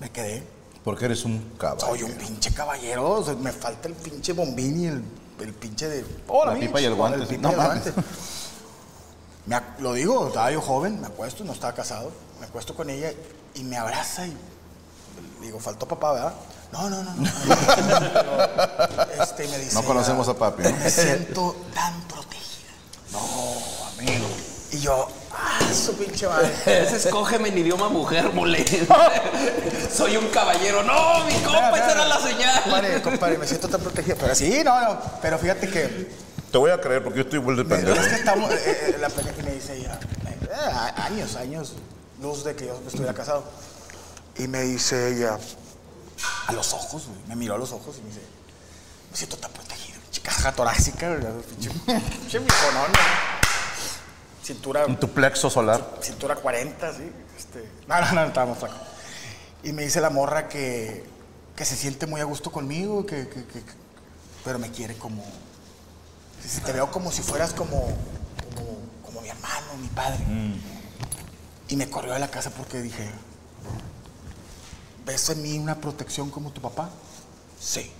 Me 0.00 0.10
quedé. 0.10 0.46
Porque 0.84 1.04
eres 1.06 1.24
un 1.24 1.52
caballo. 1.58 1.80
Soy 1.86 2.02
un 2.02 2.12
pinche 2.12 2.52
caballero, 2.52 3.10
o 3.10 3.24
sea, 3.24 3.34
me 3.34 3.52
falta 3.52 3.88
el 3.88 3.94
pinche 3.94 4.32
bombín 4.32 4.80
y 4.80 4.86
el, 4.86 5.02
el 5.40 5.54
pinche 5.54 5.88
de... 5.88 6.04
La 6.46 6.54
pipa 6.54 6.80
y 6.80 6.84
el 6.84 6.94
guante, 6.94 7.20
El 7.20 7.28
sí. 7.28 7.36
pipa 7.36 7.40
y 7.40 7.42
No 7.42 7.50
el 7.50 7.56
mames. 7.68 7.82
guante. 7.94 8.02
Me 9.46 9.56
ac- 9.56 9.78
lo 9.78 9.92
digo, 9.94 10.28
estaba 10.28 10.50
yo 10.52 10.60
joven, 10.60 11.00
me 11.00 11.06
acuesto, 11.06 11.44
no 11.44 11.52
estaba 11.52 11.74
casado, 11.74 12.10
me 12.40 12.46
acuesto 12.46 12.74
con 12.74 12.88
ella 12.90 13.12
y 13.54 13.62
me 13.62 13.76
abraza 13.76 14.26
y 14.26 14.36
le 15.40 15.46
digo, 15.46 15.60
faltó 15.60 15.86
papá, 15.86 16.12
¿verdad? 16.12 16.34
No, 16.72 16.88
no, 16.88 17.02
no. 17.02 17.14
no. 17.14 17.30
Este, 19.22 19.46
me 19.48 19.58
dice, 19.58 19.74
No 19.74 19.84
conocemos 19.84 20.28
a 20.28 20.34
papi, 20.34 20.62
¿no? 20.62 20.70
Me 20.70 20.90
siento 20.90 21.56
tan 21.74 22.00
protegida. 22.02 22.70
No, 23.12 23.20
amigo. 23.98 24.26
Y 24.72 24.78
yo, 24.78 25.08
ah, 25.32 25.58
su 25.74 25.94
pinche 25.96 26.28
madre. 26.28 26.52
Ese 26.66 26.96
escógeme 26.96 27.48
en 27.48 27.58
idioma 27.58 27.88
mujer, 27.88 28.32
mole. 28.32 28.64
Soy 29.92 30.16
un 30.16 30.28
caballero. 30.28 30.82
No, 30.84 31.24
mi 31.24 31.34
compa, 31.42 31.76
esa 31.76 31.92
era 31.92 32.06
la 32.06 32.20
señal. 32.20 32.62
Compadre, 32.62 33.02
compadre, 33.02 33.38
me 33.38 33.46
siento 33.46 33.68
tan 33.68 33.80
protegido. 33.80 34.16
Pero 34.20 34.34
sí, 34.34 34.62
no, 34.64 34.80
no. 34.80 35.00
Pero 35.20 35.38
fíjate 35.38 35.68
que 35.68 36.10
Te 36.52 36.58
voy 36.58 36.70
a 36.70 36.80
creer 36.80 37.02
porque 37.02 37.18
yo 37.18 37.24
estoy 37.24 37.40
igual 37.40 37.56
de 37.56 37.64
pendejo. 37.64 38.00
Es 38.00 38.08
que 38.08 38.14
estamos, 38.14 38.50
eh, 38.52 38.58
eh, 38.64 38.96
la 39.00 39.08
pena 39.08 39.32
que 39.32 39.42
me 39.42 39.52
dice 39.52 39.76
ella, 39.76 39.98
eh, 40.26 40.92
años, 41.02 41.34
años, 41.36 41.74
luz 42.20 42.44
de 42.44 42.54
que 42.56 42.66
yo 42.66 42.80
estuviera 42.86 43.14
casado. 43.14 43.44
Y 44.38 44.46
me 44.48 44.62
dice 44.62 45.08
ella, 45.16 45.38
a 46.46 46.52
los 46.52 46.72
ojos, 46.72 47.06
güey, 47.06 47.18
me 47.28 47.36
miró 47.36 47.54
a 47.54 47.58
los 47.58 47.72
ojos 47.72 47.96
y 47.98 48.02
me 48.02 48.08
dice, 48.08 48.22
me 49.10 49.16
siento 49.16 49.36
tan 49.36 49.50
protegido, 49.52 49.98
caja 50.22 50.52
torácica, 50.52 51.08
¿verdad? 51.08 51.32
pinche, 51.48 51.70
pinche 52.20 52.40
mijonón, 52.40 52.90
cintura, 54.42 54.84
En 54.84 54.98
tu 54.98 55.08
plexo 55.10 55.50
solar. 55.50 55.98
cintura 56.02 56.36
40, 56.36 56.94
sí. 56.94 57.10
Este, 57.36 57.68
no, 57.86 58.00
no, 58.00 58.12
no, 58.12 58.24
estábamos 58.24 58.58
flacos. 58.58 58.78
Y 59.62 59.72
me 59.72 59.82
dice 59.82 60.00
la 60.00 60.10
morra 60.10 60.48
que, 60.48 61.04
que 61.56 61.64
se 61.64 61.76
siente 61.76 62.06
muy 62.06 62.20
a 62.20 62.24
gusto 62.24 62.50
conmigo, 62.50 63.04
que, 63.06 63.28
que- 63.28 63.44
pero 64.44 64.58
me 64.58 64.70
quiere 64.70 64.96
como... 64.96 65.22
Te 66.64 66.72
veo 66.72 66.90
como 66.90 67.12
si 67.12 67.20
fueras 67.20 67.52
como, 67.52 67.80
como, 68.54 68.78
como 69.04 69.20
mi 69.20 69.28
hermano, 69.28 69.76
mi 69.78 69.88
padre. 69.88 70.24
Y 71.70 71.76
me 71.76 71.88
corrió 71.88 72.12
de 72.12 72.18
la 72.18 72.28
casa 72.28 72.50
porque 72.50 72.80
dije, 72.80 73.08
¿ves 75.06 75.30
en 75.30 75.40
mí 75.40 75.56
una 75.56 75.76
protección 75.76 76.28
como 76.28 76.50
tu 76.50 76.60
papá? 76.60 76.90
Sí. 77.60 77.92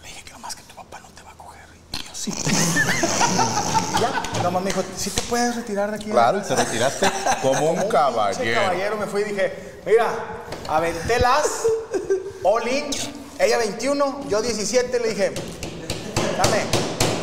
Le 0.00 0.08
dije 0.08 0.22
que 0.22 0.32
nomás 0.32 0.54
que 0.54 0.62
tu 0.62 0.76
papá 0.76 1.00
no 1.00 1.08
te 1.08 1.24
va 1.24 1.32
a 1.32 1.34
coger. 1.34 1.64
Y 1.92 1.96
yo 1.96 2.14
sí. 2.14 2.32
ya, 4.00 4.40
nomás 4.40 4.62
me 4.62 4.70
dijo, 4.70 4.84
¿sí 4.96 5.10
te 5.10 5.20
puedes 5.22 5.56
retirar 5.56 5.90
de 5.90 5.96
aquí? 5.96 6.10
Claro, 6.10 6.38
y 6.38 6.42
te 6.42 6.54
retiraste 6.54 7.10
como 7.42 7.72
un 7.72 7.88
caballero. 7.88 8.60
caballero 8.60 8.96
me 8.96 9.06
fui 9.06 9.22
y 9.22 9.24
dije, 9.24 9.80
mira, 9.84 10.14
aventé 10.68 11.18
las, 11.18 11.64
all 12.44 12.68
in, 12.68 12.84
ella 13.36 13.58
21, 13.58 14.28
yo 14.28 14.40
17, 14.40 14.96
le 15.00 15.08
dije, 15.08 15.34
dame, 16.38 16.66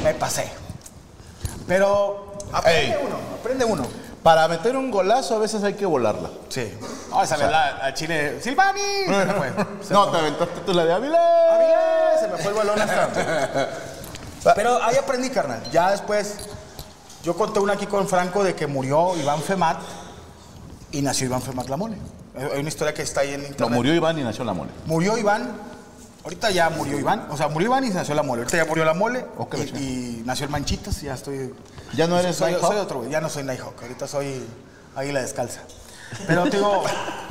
me 0.04 0.14
pasé. 0.14 0.52
Pero 1.66 2.38
aprende 2.52 2.96
Ey. 2.98 3.06
uno, 3.06 3.18
aprende 3.40 3.64
uno. 3.64 4.07
Para 4.28 4.46
meter 4.50 4.76
un 4.76 4.92
golazo 4.92 5.38
a 5.38 5.40
veces 5.40 5.64
hay 5.64 5.76
que 5.76 5.86
volarla. 5.86 6.30
Sí. 6.50 6.70
No, 7.10 7.24
esa 7.24 7.38
vez 7.38 7.50
la, 7.50 7.86
a 7.86 7.94
Chile, 7.94 8.42
Silvani, 8.42 8.82
se 9.06 9.26
me 9.26 9.34
fue. 9.34 9.54
Se 9.82 9.94
No, 9.94 10.08
me 10.08 10.12
te 10.12 10.18
aventaste 10.18 10.60
tú 10.66 10.74
la 10.74 10.84
de 10.84 10.92
Ávila. 10.92 11.56
Ávila, 11.56 12.20
se 12.20 12.28
me 12.28 12.38
fue 12.38 12.52
el 12.52 12.58
balón 12.58 12.82
hasta. 12.82 13.70
Pero 14.54 14.84
ahí 14.84 14.98
aprendí, 14.98 15.30
carnal. 15.30 15.64
Ya 15.72 15.92
después, 15.92 16.40
yo 17.24 17.38
conté 17.38 17.62
una 17.62 17.76
aquí 17.76 17.86
con 17.86 18.06
Franco 18.06 18.44
de 18.44 18.54
que 18.54 18.68
murió 18.68 19.16
Iván 19.16 19.42
Femat 19.42 19.78
y 20.92 21.02
nació 21.02 21.28
Iván 21.28 21.42
Femat 21.42 21.70
la 21.70 21.78
mole. 21.78 21.96
Hay 22.36 22.60
una 22.60 22.68
historia 22.68 22.94
que 22.94 23.04
está 23.04 23.22
ahí 23.22 23.30
en 23.34 23.46
internet. 23.46 23.60
No, 23.62 23.70
murió 23.70 23.94
Iván 23.96 24.20
y 24.20 24.24
nació 24.24 24.44
la 24.44 24.52
mole. 24.52 24.72
Murió 24.88 25.18
Iván. 25.18 25.56
Ahorita 26.28 26.52
ya 26.52 26.70
murió 26.70 27.00
Iván. 27.00 27.26
O 27.30 27.38
sea, 27.38 27.48
murió 27.48 27.68
Iván 27.70 27.86
y 27.86 27.90
nació 27.90 28.14
la 28.14 28.22
mole. 28.22 28.42
Ahorita 28.42 28.58
ya 28.58 28.66
murió 28.66 28.84
la 28.84 28.94
mole. 28.94 29.26
Ok, 29.38 29.56
y, 29.60 29.78
y 29.78 30.24
nació 30.26 30.44
el 30.46 30.52
Manchitas. 30.52 31.02
Ya 31.02 31.14
estoy. 31.14 31.54
¿Ya 31.96 32.06
no 32.06 32.20
eres 32.20 32.36
soy, 32.36 32.52
Nighthawk? 32.52 32.72
soy 32.74 32.80
otro, 32.82 32.98
güey. 33.00 33.10
Ya 33.12 33.22
no 33.22 33.30
soy 33.30 33.44
Nighthawk. 33.44 33.82
Ahorita 33.82 34.08
soy 34.10 34.46
Águila 34.94 35.22
Descalza. 35.22 35.62
Pero 36.28 36.44
te 36.50 36.58
digo. 36.58 36.84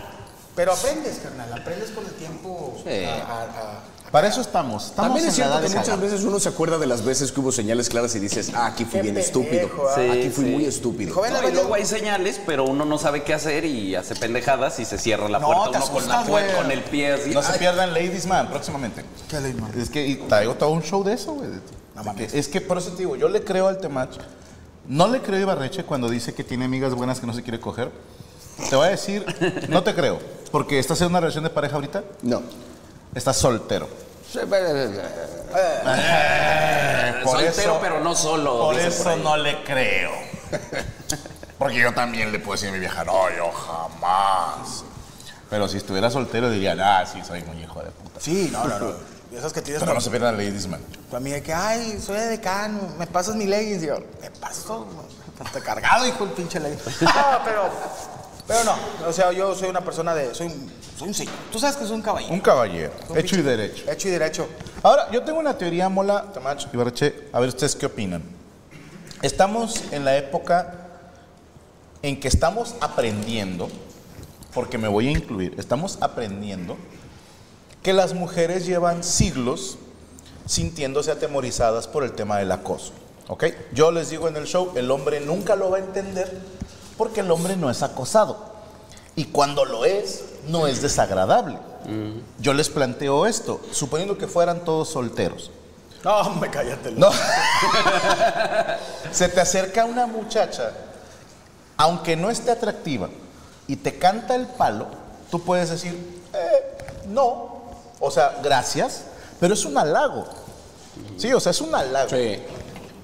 pero 0.57 0.73
aprendes, 0.73 1.19
carnal. 1.19 1.53
Aprendes 1.61 1.91
con 1.91 2.07
el 2.07 2.13
tiempo. 2.13 2.81
Sí. 2.85 3.05
a- 3.05 3.23
a- 3.23 3.43
a- 3.43 3.81
Para 4.11 4.29
eso 4.29 4.41
estamos. 4.41 4.87
Estamos 4.87 5.09
También 5.11 5.29
es 5.29 5.35
cierto 5.35 5.61
que 5.61 5.69
muchas 5.69 6.01
veces 6.01 6.23
uno 6.25 6.39
se 6.41 6.49
acuerda 6.49 6.79
de 6.79 6.87
las 6.87 7.05
veces 7.05 7.33
que 7.33 7.41
hubo 7.41 7.53
señales 7.53 7.89
claras 7.89 8.15
y 8.15 8.21
dices, 8.21 8.51
ah, 8.55 8.67
aquí 8.67 8.85
fui 8.85 9.01
Qué 9.01 9.03
bien 9.03 9.15
pendejo, 9.17 9.27
estúpido. 9.43 9.71
ah. 9.91 10.13
aquí 10.13 10.23
Sí, 10.25 10.31
fui 10.31 10.45
sí. 10.45 10.51
muy 10.51 10.65
estúpido. 10.65 11.09
Dijo, 11.09 11.21
ven, 11.23 11.33
No, 11.33 11.49
y 11.49 11.53
luego 11.53 11.75
hay 11.75 11.85
señales, 11.85 12.41
pero 12.47 12.65
uno 12.65 12.85
no 12.85 12.99
sabe 12.99 13.25
qué 13.25 13.35
hacer 13.35 13.65
y 13.65 13.95
hace 13.95 14.15
pendejadas 14.15 14.79
y 14.81 14.85
se 14.85 14.97
cierra 14.99 15.29
la 15.29 15.39
No, 15.41 15.47
puerta 15.49 15.79
uno 15.83 15.93
con 15.93 16.09
la 16.09 16.25
puerta, 16.25 16.57
con 16.57 16.71
el 16.71 16.83
pie 16.85 17.13
así. 17.13 17.31
No 17.31 17.43
se 17.43 17.53
Ay, 17.53 17.59
pierdan 17.59 17.93
Ladies 17.93 18.27
Man 18.27 18.49
próximamente. 18.49 19.05
¿Qué 19.29 19.41
le 19.41 19.53
digo? 19.53 19.67
Es 19.77 19.91
que 19.91 20.07
y 20.07 20.15
traigo 20.17 20.55
todo 20.55 20.71
un 20.71 20.83
show 20.83 21.03
de 21.05 21.13
eso, 21.15 21.33
güey. 21.35 21.49
No 21.95 22.05
mames. 22.05 22.33
que- 22.33 22.39
es 22.39 22.49
que 22.49 22.61
por 22.61 22.79
eso 22.79 22.91
te 22.93 22.99
digo, 22.99 23.17
yo 23.17 23.29
le 23.29 23.43
creo 23.43 23.69
al 23.69 23.79
Temach. 23.79 24.17
No 24.89 25.09
le 25.09 25.21
creo 25.21 25.39
a 25.39 25.43
Ibarreche 25.43 25.83
cuando 25.85 26.09
dice 26.09 26.33
que 26.33 26.45
tiene 26.45 26.65
amigas 26.67 26.95
buenas 26.95 27.19
que 27.19 27.27
no 27.27 27.33
se 27.35 27.43
quiere 27.43 27.59
coger. 27.59 27.91
Te 28.71 28.77
voy 28.77 28.87
a 28.87 28.91
decir, 28.91 29.25
no 29.69 29.83
te 29.83 29.95
creo. 29.95 30.19
Porque 30.53 30.79
estás 30.79 31.01
en 31.01 31.09
una 31.09 31.19
relación 31.21 31.43
de 31.45 31.51
pareja 31.51 31.75
ahorita, 31.75 32.05
No. 32.23 32.41
Estás 33.17 33.37
soltero. 33.37 33.89
por 37.25 37.39
soltero, 37.41 37.49
eso- 37.49 37.79
pero 37.81 38.01
no 38.01 38.15
solo. 38.15 38.59
Por 38.59 38.79
eso 38.79 39.17
no 39.17 39.37
le 39.37 39.63
creo. 39.65 40.11
Porque 41.59 41.77
yo 41.79 41.93
también 41.95 42.31
le 42.33 42.39
puedo 42.39 42.53
decir 42.53 42.69
a 42.69 42.73
mi 42.73 42.79
vieja, 42.79 43.03
no, 43.05 43.31
yo 43.35 43.51
jamás. 43.51 44.85
Pero 45.49 45.67
si 45.69 45.79
estuviera 45.79 46.11
soltero 46.11 46.51
dirían, 46.51 46.79
ah, 46.81 47.05
sí, 47.11 47.23
soy 47.27 47.43
un 47.51 47.59
hijo 47.59 47.81
de 47.83 47.91
puta. 47.91 48.21
Sí, 48.21 48.51
no, 48.53 48.65
no, 48.65 48.79
no. 48.79 48.93
Y 49.33 49.35
esas 49.35 49.53
que 49.53 49.61
tienes 49.61 49.83
Pero 49.83 49.93
no 49.93 50.01
se 50.01 50.09
pierdan 50.09 50.37
Ladies 50.37 50.69
Man. 50.69 50.81
tu 51.11 51.17
amiga 51.17 51.41
que, 51.41 51.53
ay, 51.53 52.01
soy 52.01 52.17
de 52.17 52.27
decano, 52.27 52.79
me 52.97 53.09
pasas 53.09 53.35
mi 53.35 53.45
leggings. 53.47 53.83
Y 53.83 53.87
yo, 53.89 53.97
me 54.21 54.31
paso, 54.31 54.87
está 55.45 55.61
cargado, 55.61 56.07
hijo, 56.07 56.25
el 56.25 56.31
pinche 56.31 56.61
leggings. 56.61 57.03
No, 57.03 57.11
pero, 57.45 57.69
pero 58.47 58.65
no. 58.65 58.75
O 59.09 59.13
sea, 59.13 59.33
yo 59.33 59.55
soy 59.55 59.69
una 59.69 59.81
persona 59.81 60.15
de, 60.15 60.35
soy 60.35 60.47
un, 60.47 60.71
soy 60.99 61.09
un 61.09 61.15
señor. 61.15 61.35
Tú 61.51 61.59
sabes 61.59 61.77
que 61.77 61.85
soy 61.85 61.97
un 61.97 62.03
caballero. 62.03 62.33
Un 62.33 62.41
caballero, 62.41 62.93
Un 63.09 63.19
hecho 63.19 63.37
y 63.37 63.43
derecho. 63.43 63.91
Hecho 63.91 64.09
y 64.09 64.11
derecho. 64.13 64.49
Ahora, 64.83 65.11
yo 65.11 65.23
tengo 65.23 65.39
una 65.39 65.57
teoría, 65.59 65.89
Mola, 65.89 66.33
Tamach 66.33 66.67
y 66.73 66.77
Barreche, 66.77 67.29
a 67.33 67.41
ver 67.41 67.49
ustedes 67.49 67.75
qué 67.75 67.87
opinan. 67.87 68.23
Estamos 69.23 69.83
en 69.91 70.05
la 70.05 70.17
época 70.17 70.87
en 72.03 72.21
que 72.21 72.29
estamos 72.29 72.77
aprendiendo, 72.81 73.69
porque 74.55 74.79
me 74.79 74.89
voy 74.89 75.09
a 75.09 75.11
incluir, 75.11 75.55
estamos 75.59 75.99
aprendiendo 76.01 76.77
que 77.83 77.93
las 77.93 78.15
mujeres 78.15 78.67
llevan 78.67 79.03
siglos 79.03 79.79
sintiéndose 80.47 81.11
atemorizadas 81.11 81.89
por 81.89 82.05
el 82.05 82.13
tema 82.13 82.39
del 82.39 82.53
acoso. 82.53 82.93
¿Ok? 83.29 83.45
Yo 83.73 83.91
les 83.91 84.11
digo 84.11 84.29
en 84.29 84.37
el 84.37 84.47
show, 84.47 84.73
el 84.77 84.91
hombre 84.91 85.21
nunca 85.21 85.57
lo 85.57 85.71
va 85.71 85.79
a 85.79 85.81
entender 85.81 86.31
porque 86.97 87.21
el 87.21 87.31
hombre 87.31 87.57
no 87.57 87.71
es 87.71 87.83
acosado. 87.83 88.37
Y 89.15 89.27
cuando 89.27 89.65
lo 89.65 89.85
es, 89.85 90.25
no 90.49 90.67
es 90.67 90.83
desagradable. 90.83 91.59
Yo 92.41 92.53
les 92.53 92.69
planteo 92.69 93.27
esto, 93.27 93.61
suponiendo 93.71 94.19
que 94.19 94.27
fueran 94.27 94.65
todos 94.65 94.89
solteros. 94.89 95.51
No, 96.05 96.31
me 96.35 96.51
cállate. 96.51 96.93
No. 96.93 97.11
Se 99.13 99.29
te 99.29 99.41
acerca 99.41 99.85
una 99.85 100.07
muchacha, 100.07 100.73
aunque 101.77 102.17
no 102.17 102.31
esté 102.31 102.51
atractiva, 102.51 103.09
y 103.69 103.77
te 103.77 103.99
canta 103.99 104.35
el 104.35 104.47
palo, 104.47 104.87
tú 105.31 105.43
puedes 105.43 105.71
decir, 105.71 106.23
eh, 106.33 107.05
no. 107.09 107.57
O 107.99 108.11
sea, 108.11 108.39
gracias, 108.43 109.05
pero 109.41 109.55
es 109.55 109.65
un 109.65 109.77
halago. 109.79 110.27
Sí, 111.17 111.33
o 111.33 111.41
sea, 111.41 111.51
es 111.51 111.61
un 111.61 111.75
halago. 111.75 112.11
Sí. 112.11 112.39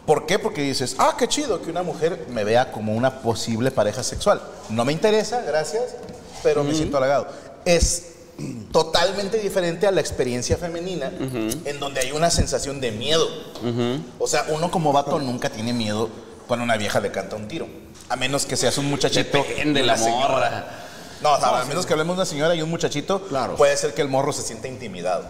¿Por 0.06 0.26
qué? 0.26 0.38
Porque 0.38 0.62
dices, 0.62 0.96
ah, 0.98 1.14
qué 1.18 1.28
chido 1.28 1.62
que 1.62 1.70
una 1.70 1.82
mujer 1.82 2.26
me 2.30 2.42
vea 2.44 2.72
como 2.72 2.94
una 2.94 3.20
posible 3.20 3.70
pareja 3.70 4.02
sexual. 4.02 4.40
No 4.68 4.84
me 4.84 4.92
interesa, 4.92 5.42
gracias, 5.42 5.82
pero 6.42 6.64
me 6.64 6.74
siento 6.74 6.96
halagado. 6.96 7.28
Es 7.64 8.06
totalmente 8.72 9.38
diferente 9.38 9.86
a 9.86 9.90
la 9.92 10.00
experiencia 10.00 10.56
femenina, 10.56 11.12
en 11.64 11.78
donde 11.78 12.00
hay 12.00 12.12
una 12.12 12.30
sensación 12.30 12.80
de 12.80 12.90
miedo. 12.92 13.28
O 14.18 14.26
sea, 14.26 14.46
uno 14.48 14.70
como 14.70 14.92
vato 14.92 15.18
nunca 15.20 15.50
tiene 15.50 15.72
miedo 15.72 16.08
cuando 16.48 16.64
una 16.64 16.76
vieja 16.76 16.98
le 17.00 17.10
canta 17.12 17.36
un 17.36 17.46
tiro. 17.46 17.68
A 18.08 18.16
menos 18.16 18.44
que 18.44 18.56
seas 18.56 18.76
un 18.78 18.86
muchachito. 18.90 19.38
Depende 19.38 19.80
y 19.80 19.86
la 19.86 19.96
morra. 19.96 20.64
No, 21.22 21.34
o 21.34 21.38
sea, 21.38 21.60
a 21.60 21.64
menos 21.66 21.86
que 21.86 21.92
hablemos 21.92 22.16
de 22.16 22.22
una 22.22 22.26
señora 22.26 22.54
y 22.56 22.62
un 22.62 22.68
muchachito, 22.68 23.22
Claro. 23.28 23.54
puede 23.54 23.76
ser 23.76 23.94
que 23.94 24.02
el 24.02 24.08
morro 24.08 24.32
se 24.32 24.42
sienta 24.42 24.66
intimidado. 24.66 25.24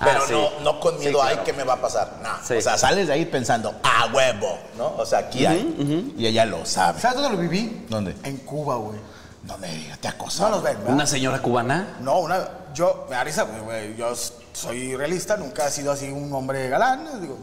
Ah, 0.00 0.04
Pero 0.04 0.26
sí. 0.26 0.32
no, 0.32 0.60
no 0.60 0.80
con 0.80 0.96
miedo, 0.98 1.18
Sí, 1.20 1.26
ay, 1.26 1.32
claro. 1.34 1.44
¿qué 1.44 1.52
me 1.52 1.64
va 1.64 1.74
a 1.74 1.80
pasar? 1.80 2.18
No. 2.22 2.28
Sí. 2.46 2.54
O 2.54 2.60
sea, 2.60 2.78
sales 2.78 3.08
de 3.08 3.12
ahí 3.14 3.24
pensando, 3.24 3.74
a 3.82 4.06
huevo, 4.12 4.58
¿no? 4.76 4.94
O 4.96 5.04
sea, 5.04 5.18
aquí 5.20 5.44
hay. 5.44 6.14
Y 6.16 6.26
ella 6.26 6.44
lo 6.44 6.64
sabe. 6.64 7.00
¿Sabes 7.00 7.20
dónde 7.20 7.36
lo 7.36 7.42
viví? 7.42 7.86
¿Dónde? 7.88 8.14
En 8.22 8.36
Cuba, 8.38 8.76
güey. 8.76 8.98
No 9.44 9.56
me 9.58 9.68
digas, 9.68 9.98
te 9.98 10.08
No 10.08 10.14
acosaron. 10.14 10.50
nos 10.52 10.62
ven, 10.62 10.76
¿verdad? 10.78 10.92
¿Una 10.94 11.06
señora 11.06 11.40
cubana? 11.42 11.96
No, 12.00 12.18
una. 12.20 12.48
Yo, 12.74 13.06
me 13.08 13.16
da 13.16 13.24
risa, 13.24 13.42
güey, 13.44 13.60
güey. 13.62 13.96
Yo 13.96 14.12
soy 14.52 14.94
realista, 14.94 15.36
nunca 15.36 15.66
he 15.66 15.70
sido 15.70 15.90
así 15.90 16.10
un 16.10 16.32
hombre 16.32 16.68
galán. 16.68 17.20
Digo, 17.20 17.36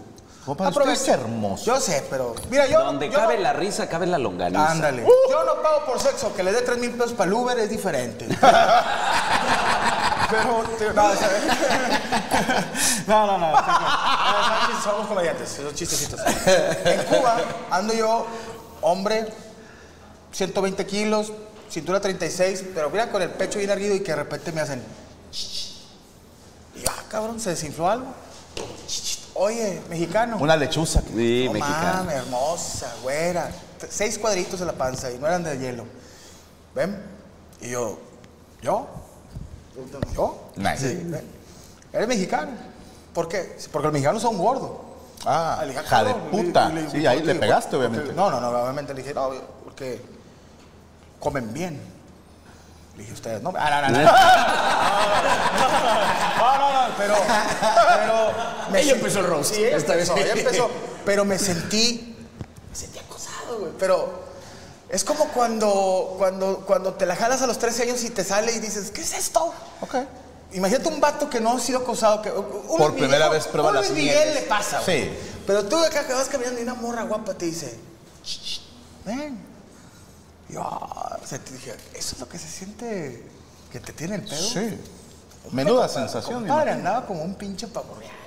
Compa, 0.45 0.69
usted 0.69 0.89
es 0.89 1.07
hermoso. 1.07 1.65
Yo 1.65 1.79
sé, 1.81 2.05
pero. 2.09 2.35
Mira, 2.51 2.67
yo. 2.67 2.83
Donde 2.85 3.07
yo 3.09 3.13
cabe 3.19 3.35
no- 3.37 3.41
la 3.41 3.53
risa, 3.53 3.89
cabe 3.89 4.05
la 4.05 4.17
longaniza. 4.19 4.71
Ándale. 4.71 5.03
Yo 5.29 5.43
no 5.43 5.61
pago 5.63 5.83
por 5.85 5.99
sexo, 5.99 6.33
que 6.35 6.43
le 6.43 6.53
dé 6.53 6.61
3 6.61 6.77
mil 6.77 6.91
pesos 6.91 7.13
para 7.13 7.27
el 7.27 7.33
Uber 7.33 7.57
es 7.59 7.69
diferente. 7.69 8.27
Pero, 10.29 10.63
tío, 10.77 10.93
no, 13.07 13.27
no, 13.27 13.37
no, 13.37 13.39
no. 13.39 13.51
no, 13.51 13.57
son 13.57 14.83
Somos 14.83 15.07
comediantes, 15.07 15.59
esos 15.59 15.73
chistecitos. 15.73 16.19
En 16.85 17.03
Cuba 17.03 17.37
ando 17.71 17.93
yo, 17.93 18.25
hombre, 18.81 19.27
120 20.31 20.85
kilos, 20.85 21.31
cintura 21.69 21.99
36, 21.99 22.63
pero 22.73 22.89
mira 22.89 23.11
con 23.11 23.21
el 23.21 23.29
pecho 23.31 23.59
bien 23.59 23.69
erguido 23.71 23.95
y 23.95 23.99
que 24.01 24.11
de 24.11 24.15
repente 24.17 24.51
me 24.51 24.61
hacen. 24.61 24.81
Y 26.75 26.83
ah, 26.87 27.03
cabrón, 27.09 27.39
se 27.39 27.51
desinfló 27.51 27.89
algo. 27.89 28.07
Oye, 29.35 29.81
mexicano. 29.89 30.37
Una 30.39 30.55
lechuza. 30.55 31.01
Sí, 31.01 31.43
No 31.47 31.53
mexicana. 31.53 31.93
mames, 31.97 32.15
hermosa, 32.15 32.93
güera. 33.03 33.49
Seis 33.89 34.17
cuadritos 34.17 34.61
en 34.61 34.67
la 34.67 34.73
panza 34.73 35.11
y 35.11 35.17
no 35.17 35.27
eran 35.27 35.43
de 35.43 35.57
hielo. 35.57 35.85
¿Ven? 36.73 37.01
Y 37.61 37.69
yo, 37.69 37.99
¿yo? 38.61 38.87
¿Yo? 40.15 40.51
Nice. 40.55 40.77
Sí. 40.77 41.11
Eres 41.93 42.07
mexicano. 42.07 42.51
¿Por 43.13 43.27
qué? 43.27 43.57
Porque 43.71 43.85
los 43.87 43.93
mexicanos 43.93 44.21
son 44.21 44.37
gordos. 44.37 44.71
Ah, 45.25 45.63
dije, 45.67 45.81
hija 45.81 46.03
de 46.03 46.13
puta. 46.13 46.69
le- 46.69 46.83
le- 46.83 46.89
Sí, 46.89 47.05
ahí 47.07 47.19
le- 47.21 47.33
le 47.33 47.39
pegaste, 47.39 47.75
obviamente. 47.75 48.13
No, 48.13 48.29
no, 48.29 48.39
no, 48.39 48.49
obviamente 48.49 48.93
le 48.93 49.01
dije, 49.01 49.13
no, 49.13 49.31
porque 49.63 50.01
comen 51.19 51.51
bien. 51.53 51.81
Le 52.95 53.01
dije, 53.03 53.13
ustedes, 53.13 53.41
no. 53.41 53.53
Ah, 53.57 53.81
no, 53.81 53.89
no, 53.89 54.03
no. 54.03 54.11
No, 56.37 56.57
no, 56.59 56.87
no, 56.87 56.95
pero. 56.97 57.15
pero 57.87 58.31
me 58.71 58.81
Ella 58.81 58.93
empezó 58.93 59.19
el 59.19 59.27
roast. 59.27 59.53
Sí, 59.55 59.63
ella 59.63 59.77
empezó, 59.77 60.17
ella 60.17 60.33
empezó. 60.33 60.69
Pero 61.05 61.23
me 61.23 61.37
sentí. 61.37 62.15
Me 62.71 62.75
sentí 62.75 62.97
acosado, 62.99 63.59
güey. 63.59 63.71
Pero. 63.79 64.24
Es 64.95 65.03
como 65.03 65.25
cuando, 65.29 66.15
cuando, 66.17 66.59
cuando 66.65 66.93
te 66.93 67.05
la 67.05 67.17
jalas 67.17 67.41
a 67.41 67.47
los 67.47 67.59
13 67.59 67.83
años 67.83 68.03
y 68.05 68.11
te 68.11 68.23
sale 68.23 68.53
y 68.53 68.59
dices, 68.59 68.91
¿qué 68.91 69.01
es 69.01 69.13
esto? 69.13 69.53
Ok. 69.81 69.95
Imagínate 70.53 70.87
un 70.87 71.01
vato 71.01 71.29
que 71.29 71.41
no 71.41 71.51
ha 71.51 71.59
sido 71.59 71.79
acosado. 71.79 72.21
Que, 72.21 72.31
un 72.31 72.77
Por 72.77 72.95
primera 72.95 73.27
vez 73.27 73.45
prueba 73.47 73.69
un 73.69 73.75
las 73.75 73.89
Miguel 73.89 74.15
mieles. 74.15 74.35
le 74.35 74.41
pasa, 74.43 74.79
güey. 74.79 75.03
Sí. 75.09 75.11
Pero 75.45 75.65
tú 75.65 75.77
acá 75.77 76.07
que 76.07 76.13
vas 76.13 76.29
caminando 76.29 76.61
y 76.61 76.63
una 76.63 76.75
morra 76.75 77.03
guapa 77.03 77.33
te 77.33 77.45
dice, 77.45 77.77
"Shh, 78.23 78.39
shh, 78.41 78.59
ven. 79.05 79.37
Y 80.47 80.53
yo, 80.53 80.61
ah, 80.63 81.19
o 81.21 81.27
sea, 81.27 81.39
te 81.39 81.51
dije, 81.51 81.75
eso 81.93 82.15
es 82.15 82.19
lo 82.21 82.29
que 82.29 82.37
se 82.39 82.47
siente 82.47 83.25
que 83.71 83.79
te 83.81 83.91
tiene 83.91 84.15
el 84.15 84.21
pedo. 84.23 84.47
Sí. 84.49 84.79
Menuda 85.51 85.89
sensación. 85.89 86.43
me 86.43 86.47
Padre, 86.49 86.71
imagino. 86.71 86.87
andaba 86.89 87.05
como 87.05 87.21
un 87.23 87.35
pinche 87.35 87.67
pavo 87.67 87.95
real, 87.99 88.11
cabrón, 88.11 88.24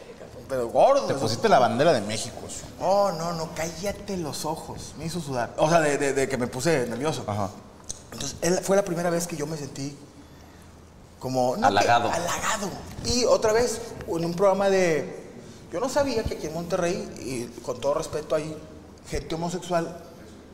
pero 0.48 0.68
gordo. 0.68 1.06
Te 1.06 1.14
pusiste 1.14 1.48
la 1.48 1.58
bandera 1.58 1.92
de 1.92 2.00
México. 2.00 2.36
Oh, 2.80 3.10
no, 3.12 3.32
no, 3.32 3.50
cállate 3.54 4.16
los 4.16 4.44
ojos. 4.44 4.94
Me 4.98 5.06
hizo 5.06 5.20
sudar. 5.20 5.52
O 5.58 5.68
sea, 5.68 5.80
de, 5.80 5.98
de- 5.98 6.12
de 6.12 6.28
que 6.28 6.36
me 6.36 6.46
puse 6.46 6.86
nervioso. 6.86 7.24
Ajá. 7.26 7.50
Entonces, 8.12 8.36
él- 8.40 8.60
fue 8.62 8.76
la 8.76 8.84
primera 8.84 9.10
vez 9.10 9.26
que 9.26 9.36
yo 9.36 9.46
me 9.46 9.56
sentí 9.56 9.96
como... 11.18 11.56
no, 11.56 11.60
que- 11.60 11.66
Halagado. 11.66 12.10
halagado. 12.10 12.68
Y 13.04 13.24
otra 13.24 13.52
vez, 13.52 13.80
en 14.06 14.24
un 14.24 14.34
programa 14.34 14.70
de... 14.70 15.26
Yo 15.72 15.80
no 15.80 15.88
sabía 15.88 16.22
que 16.24 16.34
aquí 16.36 16.46
en 16.46 16.54
Monterrey, 16.54 16.96
y 17.20 17.44
con 17.62 17.78
todo 17.78 17.92
respeto, 17.94 18.34
hay 18.34 18.56
gente 19.10 19.34
homosexual 19.34 19.98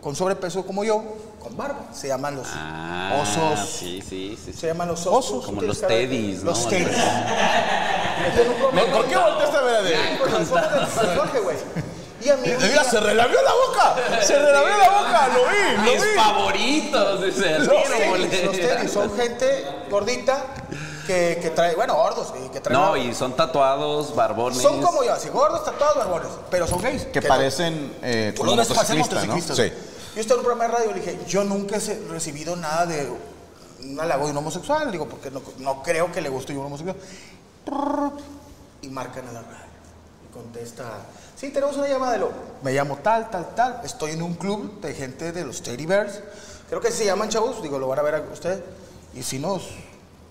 con 0.03 0.17
sobrepeso 0.17 0.67
como 0.67 0.83
yo, 0.85 1.03
con 1.41 1.57
barba. 1.57 1.87
Se 1.95 2.09
llaman 2.09 2.35
los 2.37 2.47
Ah, 2.51 3.23
osos. 3.23 3.69
Sí, 3.71 4.03
sí, 4.03 4.37
sí. 4.37 4.53
sí. 4.53 4.59
Se 4.59 4.67
llaman 4.67 4.89
los 4.89 5.07
osos. 5.07 5.45
Como 5.47 5.63
los 5.63 5.81
teddys, 5.81 6.39
¿no? 6.43 6.51
Los 6.51 6.69
teddys. 6.69 6.89
¿Por 8.93 9.07
qué 9.07 9.17
volteaste 9.17 9.57
a 9.57 9.61
ver 9.63 9.77
a 9.77 9.81
las 9.81 10.51
del 10.51 10.99
personaje, 10.99 11.41
güey. 11.41 11.57
Y 12.23 12.29
a 12.31 12.37
mí... 12.37 12.49
un 12.49 12.63
Mira, 12.63 12.85
se 12.85 13.01
relavió 13.01 13.39
la 13.43 13.53
boca. 13.53 14.23
Se 14.23 14.39
relavió 14.39 14.79
la 14.79 14.91
boca. 14.91 15.29
Lo 15.29 15.45
vi, 15.51 15.77
lo 15.77 15.83
Mis 15.83 16.03
vi. 16.03 16.17
favoritos, 16.17 17.23
dice 17.23 17.59
Los 17.59 17.69
tenis, 17.85 18.45
los 18.45 18.57
tenis 18.57 18.91
son 18.93 19.17
gente 19.17 19.67
gordita 19.91 20.43
que, 21.07 21.39
que 21.43 21.51
trae, 21.51 21.75
bueno, 21.75 21.95
gordos 21.97 22.33
y 22.43 22.49
que 22.49 22.61
traen. 22.61 22.81
No, 22.81 22.97
y 22.97 23.15
son 23.15 23.37
tatuados, 23.37 24.15
barbones. 24.15 24.63
son 24.63 24.81
como 24.81 25.05
yo, 25.05 25.13
así 25.13 25.29
gordos, 25.29 25.65
tatuados, 25.65 25.99
barbones, 25.99 26.29
pero 26.51 26.67
son 26.67 26.81
gays. 26.81 27.05
Que 27.05 27.21
parecen 27.21 27.95
eh, 28.03 28.33
Tú 28.35 28.43
como 28.43 28.57
los 28.57 28.69
ves 28.69 28.77
parecen 28.77 28.99
motociclistas, 28.99 29.27
¿no? 29.29 29.35
motociclistas. 29.35 29.79
Sí. 29.79 30.13
Yo 30.15 30.21
estaba 30.21 30.41
en 30.41 30.47
un 30.47 30.47
programa 30.47 30.65
de 30.73 30.79
radio 30.79 30.91
y 30.91 30.95
le 30.95 31.01
dije, 31.05 31.19
yo 31.27 31.45
nunca 31.45 31.77
he 31.77 32.01
recibido 32.11 32.57
nada 32.57 32.87
de 32.87 33.13
un 33.83 34.01
halago 34.01 34.25
de 34.25 34.31
un 34.31 34.39
homosexual, 34.39 34.91
digo, 34.91 35.07
porque 35.07 35.31
no, 35.31 35.43
no 35.59 35.83
creo 35.83 36.11
que 36.11 36.23
le 36.23 36.31
guste 36.31 36.55
yo 36.55 36.61
un 36.61 36.67
homosexual. 36.67 36.97
Y 38.83 38.89
marcan 38.89 39.29
a 39.29 39.33
la 39.33 39.43
radio. 39.43 39.65
Y 40.29 40.33
contesta, 40.33 40.85
sí, 41.37 41.51
tenemos 41.51 41.77
una 41.77 41.89
llamada 41.89 42.13
de 42.13 42.19
lo. 42.19 42.33
Me 42.63 42.73
llamo 42.73 42.97
tal, 42.99 43.31
tal, 43.31 43.55
tal. 43.55 43.81
Estoy 43.85 44.13
en 44.13 44.23
un 44.23 44.35
club 44.35 44.81
de 44.81 44.95
gente 44.95 45.33
de 45.33 45.45
los 45.45 45.63
Teddy 45.63 45.87
Bears. 45.87 46.21
Creo 46.69 46.81
que 46.81 46.91
se 46.91 47.05
llaman 47.05 47.29
chavos, 47.29 47.63
digo, 47.63 47.79
lo 47.79 47.89
van 47.89 47.99
a 47.99 48.03
ver 48.03 48.15
a 48.17 48.21
ustedes. 48.21 48.61
Y 49.15 49.23
si 49.23 49.39
nos, 49.39 49.69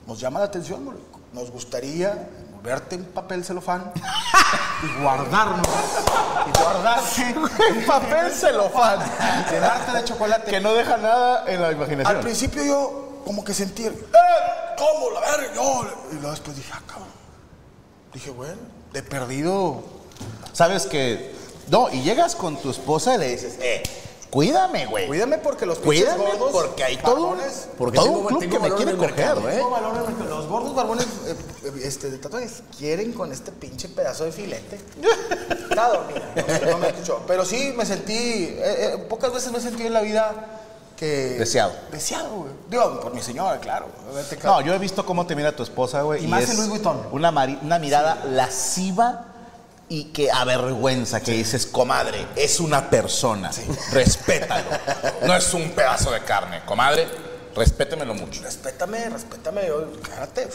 nos 0.06 0.20
llama 0.20 0.40
la 0.40 0.46
atención, 0.46 0.96
nos 1.32 1.52
gustaría 1.52 2.30
verte 2.64 2.96
en 2.96 3.06
papel 3.06 3.44
celofán 3.44 3.92
y 4.84 5.02
guardarnos. 5.02 5.68
Y 6.46 6.60
guardarte 6.62 7.22
En 7.70 7.86
papel 7.86 8.32
celofán. 8.32 9.00
llenarte 9.52 9.92
de 9.92 10.04
chocolate. 10.04 10.52
Que 10.52 10.60
no 10.60 10.74
deja 10.74 10.98
nada 10.98 11.46
en 11.52 11.62
la 11.62 11.68
Al 11.70 11.76
imaginación. 11.76 12.22
principio 12.22 12.64
yo 12.64 13.22
como 13.26 13.44
que 13.44 13.54
sentí, 13.54 13.86
el, 13.86 13.94
¡eh! 13.94 14.76
¿Cómo? 14.78 15.12
La 15.12 15.22
verga, 15.22 15.54
yo. 15.56 15.84
Y 16.12 16.16
luego 16.16 16.32
después 16.32 16.58
dije, 16.58 16.72
ah, 16.74 16.82
cabrón. 16.86 17.08
Dije, 18.14 18.30
bueno, 18.32 18.58
de 18.92 19.04
perdido. 19.04 19.82
Sabes 20.54 20.86
que. 20.86 21.34
No, 21.70 21.90
y 21.92 22.02
llegas 22.04 22.36
con 22.36 22.58
tu 22.58 22.70
esposa 22.70 23.16
y 23.16 23.18
le 23.20 23.30
dices, 23.30 23.56
eh, 23.62 23.82
cuídame, 24.30 24.86
güey. 24.86 25.08
Cuídame 25.08 25.38
porque 25.38 25.66
los 25.66 25.78
pinches 25.80 26.04
Cuídame 26.14 26.38
gordos, 26.38 26.52
porque 26.52 26.84
hay 26.84 26.98
todo, 26.98 27.28
un- 27.30 27.38
Porque 27.78 27.96
todo 27.96 28.06
tengo- 28.08 28.20
un 28.20 28.26
club 28.28 28.40
tengo 28.42 28.52
que 28.54 28.60
me 28.60 28.64
valor 28.70 28.78
quiere 28.78 28.92
el 28.92 28.98
coger, 28.98 29.16
mercado, 29.16 29.50
¿eh? 29.50 29.54
tengo 29.56 29.70
valor 29.70 30.06
en 30.16 30.22
el- 30.24 30.30
los 30.30 30.48
gordos 30.48 30.76
barbones 30.76 31.06
eh, 31.26 31.36
eh, 31.64 31.72
este, 31.86 32.12
de 32.12 32.18
tatuajes 32.18 32.62
quieren 32.78 33.14
con 33.14 33.32
este 33.32 33.52
pinche 33.54 33.88
pedazo 33.90 34.26
de 34.26 34.32
filete. 34.34 34.80
Está 35.70 35.88
dormida, 35.90 36.34
no, 36.66 36.72
no 36.72 36.78
me 36.80 36.90
escuchó. 36.90 37.22
Pero 37.26 37.46
sí 37.46 37.74
me 37.76 37.86
sentí, 37.86 38.14
eh, 38.14 38.58
eh, 38.60 38.98
pocas 39.10 39.34
veces 39.34 39.52
me 39.52 39.58
he 39.60 39.62
sentido 39.62 39.88
en 39.88 39.94
la 39.94 40.02
vida 40.02 40.60
que... 41.04 41.40
Deseado. 41.40 41.74
Deseado, 41.92 42.30
güey. 42.30 42.52
Digo, 42.70 43.02
por 43.02 43.14
mi 43.14 43.22
señora, 43.22 43.60
claro. 43.60 43.88
No, 44.44 44.62
yo 44.62 44.74
he 44.74 44.80
visto 44.80 45.06
cómo 45.06 45.26
te 45.26 45.36
mira 45.36 45.56
tu 45.56 45.64
esposa, 45.64 46.02
güey. 46.02 46.24
Y 46.24 46.28
más 46.28 46.50
en 46.50 46.58
Louis 46.58 46.70
Vuitton. 46.70 47.08
Una, 47.12 47.32
mirada 47.80 48.24
lasciva 48.26 49.26
y 49.90 50.06
que 50.06 50.32
avergüenza, 50.32 51.22
que 51.22 51.34
dices, 51.34 51.66
comadre, 51.66 52.26
es 52.36 52.60
una 52.60 52.90
persona. 52.90 53.52
Respétalo. 53.92 54.70
No 55.28 55.36
es 55.36 55.54
un 55.54 55.72
pedazo 55.72 56.12
de 56.12 56.22
carne. 56.22 56.62
Comadre, 56.66 57.08
respétemelo 57.56 58.14
mucho. 58.14 58.42
Respétame, 58.44 59.10
respétame, 59.10 59.68
yo, 59.68 59.92
cállate. 60.02 60.48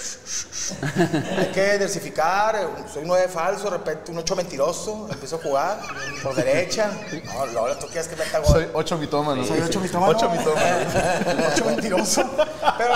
Hay 1.38 1.46
que 1.52 1.72
diversificar, 1.72 2.68
soy 2.92 3.02
un 3.02 3.08
9 3.08 3.28
falso, 3.28 3.70
repente 3.70 4.10
un 4.10 4.18
8 4.18 4.36
mentiroso, 4.36 5.08
empiezo 5.10 5.36
a 5.36 5.38
jugar 5.38 5.80
por 6.22 6.34
derecha. 6.34 6.90
No, 7.24 7.46
luego 7.46 7.76
tú 7.76 7.86
quieres 7.86 8.08
que 8.08 8.16
meta 8.16 8.38
gol. 8.38 8.52
Soy 8.52 8.68
ocho 8.72 8.98
mitómanos. 8.98 9.46
Soy 9.46 9.60
ocho 9.60 9.80
mitómano. 9.80 10.12
Ocho 10.12 10.30
mitómanos. 10.30 10.92
ocho 11.52 11.64
mentiroso. 11.64 12.30
Pero 12.76 12.94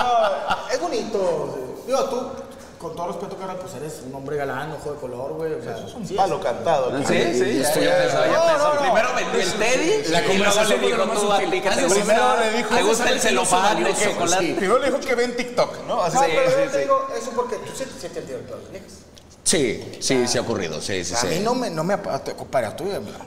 es 0.73 0.81
bonito. 0.81 1.83
Digo, 1.87 2.05
tú, 2.05 2.33
con 2.83 2.95
todo 2.97 3.07
respeto, 3.09 3.37
cara, 3.37 3.55
pues 3.55 3.73
eres 3.75 4.03
un 4.05 4.15
hombre 4.15 4.37
galán, 4.37 4.73
ojo 4.73 4.93
de 4.93 4.99
color, 4.99 5.33
güey. 5.35 5.55
O 5.55 5.63
sea, 5.63 5.79
Es 5.79 5.95
un 5.95 6.07
sí, 6.07 6.15
palo 6.15 6.41
cantado. 6.41 6.95
aquí. 6.95 7.05
Sí, 7.07 7.15
sí, 7.39 7.61
esto 7.63 7.81
ya 7.81 7.87
ya 7.87 8.03
empezó, 8.03 8.25
ya 8.27 8.33
No, 8.33 8.59
no, 8.59 8.75
no. 8.75 8.81
Primero 8.81 9.09
vendió 9.15 9.41
el 9.41 9.53
Teddy 9.55 10.09
La 10.11 10.25
conversación 10.25 10.81
le 10.81 10.87
dijo 10.89 11.03
tú 11.05 11.33
a 11.33 11.39
ti 11.39 11.45
que 11.61 11.71
te 11.71 11.89
primero 11.89 12.37
le 12.41 12.51
dijo, 12.59 12.75
te 12.75 12.83
gusta 12.83 13.09
el 13.11 13.17
"Ese 13.17 13.29
celofán, 13.29 13.79
el 13.79 13.87
queso", 13.95 14.11
chocolate. 14.11 14.47
sí. 14.47 14.53
Primero 14.55 14.79
le 14.81 14.87
dijo 14.87 15.01
que 15.01 15.15
ve 15.15 15.25
en 15.25 15.37
TikTok, 15.37 15.87
¿no? 15.87 16.03
Así 16.03 16.17
No, 16.17 16.23
Sí, 16.25 16.31
pero 16.35 16.51
sí, 16.51 16.57
yo 16.57 16.63
te 16.65 16.73
sí. 16.73 16.79
digo 16.81 17.07
eso 17.17 17.31
porque 17.37 17.57
tú 17.57 17.71
sí, 17.75 17.85
sí 18.01 18.09
te 18.09 18.19
entiendes 18.19 18.47
todas 18.49 18.63
las 18.65 18.73
Sí, 19.53 19.85
sí, 20.01 20.27
sí 20.27 20.39
ha 20.39 20.41
ocurrido, 20.41 20.81
sí, 20.81 21.05
sí, 21.05 21.15
A 21.15 21.25
mí 21.25 21.35
sí. 21.37 21.41
no 21.45 21.55
me, 21.55 21.69
no 21.69 21.85
me 21.85 21.95
compadre, 22.37 22.67
a. 22.69 22.75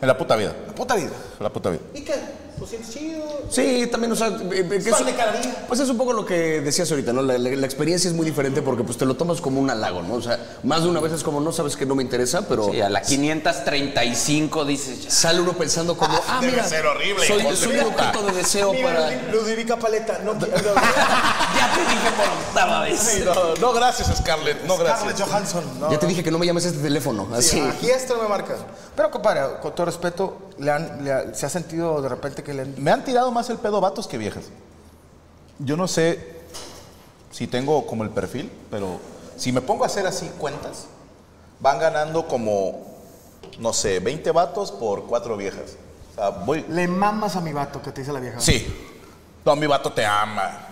En 0.02 0.08
la 0.08 0.18
puta 0.18 0.36
vida. 0.36 0.56
La 0.68 0.74
puta 0.74 0.96
vida. 0.96 1.12
En 1.38 1.44
la 1.44 1.54
puta 1.54 1.70
vida. 1.70 1.82
¿Y 1.94 2.02
qué? 2.02 2.16
Pues 2.58 2.70
sientes 2.72 2.90
chido. 2.92 3.42
Sí, 3.50 3.86
también, 3.92 4.12
o 4.14 4.16
sea, 4.16 4.30
eh, 4.30 4.34
eh, 4.72 4.82
que 4.84 4.90
Pan 4.90 5.06
de 5.06 5.14
cada 5.14 5.34
día. 5.34 5.66
pues 5.68 5.80
es 5.82 5.90
un 5.90 5.98
poco 5.98 6.14
lo 6.14 6.26
que 6.26 6.62
decías 6.62 6.90
ahorita, 6.90 7.12
¿no? 7.14 7.22
La, 7.22 7.38
la- 7.38 7.50
la 7.52 7.66
experiencia 7.66 8.10
es 8.10 8.16
muy 8.16 8.26
diferente 8.26 8.62
porque 8.64 8.84
pues 8.84 8.98
te 8.98 9.06
lo 9.06 9.16
tomas 9.16 9.40
como 9.42 9.60
un 9.60 9.70
halago, 9.70 10.02
¿no? 10.02 10.16
O 10.16 10.22
sea, 10.22 10.40
más 10.64 10.82
de 10.82 10.90
una 10.90 11.00
vez 11.02 11.12
es 11.14 11.22
como, 11.22 11.42
no 11.42 11.52
sabes 11.52 11.76
que 11.78 11.86
no 11.86 11.94
me 11.96 12.02
interesa, 12.02 12.48
pero 12.48 12.72
Sí, 12.72 12.80
a 12.82 12.90
la 12.90 13.02
535 13.02 14.66
dices, 14.66 15.04
ya. 15.04 15.12
sale 15.12 15.42
uno 15.42 15.54
pensando 15.54 15.96
como, 15.98 16.18
ah, 16.28 16.38
debe 16.40 16.54
mira, 16.54 16.64
ser 16.68 16.86
horrible, 16.86 17.28
soy, 17.28 17.42
un 17.78 17.82
objeto 17.88 18.26
de 18.26 18.32
deseo 18.32 18.72
Mira, 18.74 18.88
para... 18.94 19.12
Ludovica 19.34 19.78
Paleta, 19.78 20.20
no 20.24 20.34
quiero. 20.40 20.56
ya 21.56 21.74
te 21.74 21.80
dije 21.82 22.12
por 22.18 22.26
octava 22.28 22.82
vez. 22.82 23.00
Sí, 23.00 23.22
no, 23.26 23.56
no, 23.56 23.74
gracias, 23.74 24.16
Scarlett. 24.18 24.64
No, 24.66 24.76
Scarlett 24.76 25.00
gracias. 25.02 25.28
Johansson. 25.30 25.80
No. 25.80 25.92
Ya 25.92 26.00
te 26.00 26.08
dije 26.08 26.24
que 26.24 26.32
no 26.32 26.38
me 26.40 26.46
llames 26.46 26.66
a 26.66 26.70
este 26.70 26.82
teléfono, 26.82 27.28
Sí, 27.42 27.60
así. 27.60 27.60
Aquí 27.62 27.90
esto 27.90 28.16
no 28.18 28.24
me 28.24 28.30
marcas. 28.30 28.60
Pero, 28.96 29.12
compadre, 29.12 29.42
con 29.62 29.74
todo 29.76 29.86
respeto, 29.86 30.38
le 30.58 30.72
han, 30.72 31.04
le 31.04 31.12
ha- 31.14 31.34
¿se 31.34 31.46
ha 31.46 31.50
sentido 31.50 32.02
de 32.02 32.10
repente 32.10 32.44
que 32.44 32.54
le 32.54 32.62
han... 32.64 32.76
Me 32.78 32.92
han 32.92 33.04
tirado 33.04 33.32
más 33.32 33.50
el 33.50 33.58
pedo 33.58 33.82
vatos 33.82 34.08
que 34.08 34.18
viejas. 34.18 34.46
Yo 35.60 35.78
no 35.78 35.88
sé 35.88 36.36
si 37.32 37.48
tengo 37.48 37.86
como 37.88 38.04
el 38.04 38.10
perfil, 38.10 38.52
pero 38.72 39.00
si 39.38 39.52
me 39.52 39.62
pongo 39.62 39.84
a 39.84 39.88
hacer 39.88 40.06
así 40.08 40.30
cuentas, 40.38 40.86
van 41.60 41.80
ganando 41.80 42.28
como, 42.28 42.86
no 43.60 43.74
sé, 43.74 44.00
20 44.00 44.32
vatos 44.32 44.72
por 44.72 45.06
4 45.06 45.36
viejas. 45.38 45.78
O 46.12 46.16
sea, 46.16 46.30
voy... 46.30 46.66
Le 46.70 46.88
mamas 46.88 47.36
a 47.36 47.42
mi 47.42 47.52
vato 47.54 47.82
que 47.82 47.92
te 47.92 48.02
dice 48.02 48.14
la 48.14 48.20
vieja. 48.20 48.40
Sí. 48.40 48.66
No, 49.44 49.56
mi 49.56 49.68
vato 49.68 49.92
te 49.92 50.06
ama. 50.06 50.68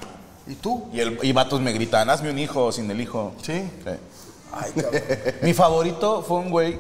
¿Y 0.48 0.56
tú? 0.56 0.86
Y, 0.94 1.00
el, 1.00 1.20
y 1.22 1.32
vatos 1.32 1.62
me 1.62 1.72
gritan, 1.72 2.10
hazme 2.10 2.30
un 2.30 2.40
hijo 2.40 2.72
sin 2.72 2.90
el 2.92 3.00
hijo. 3.02 3.34
Sí. 3.42 3.64
Sí. 3.84 3.92
Mi 5.42 5.54
favorito 5.54 6.22
fue 6.22 6.38
un 6.38 6.50
güey 6.50 6.80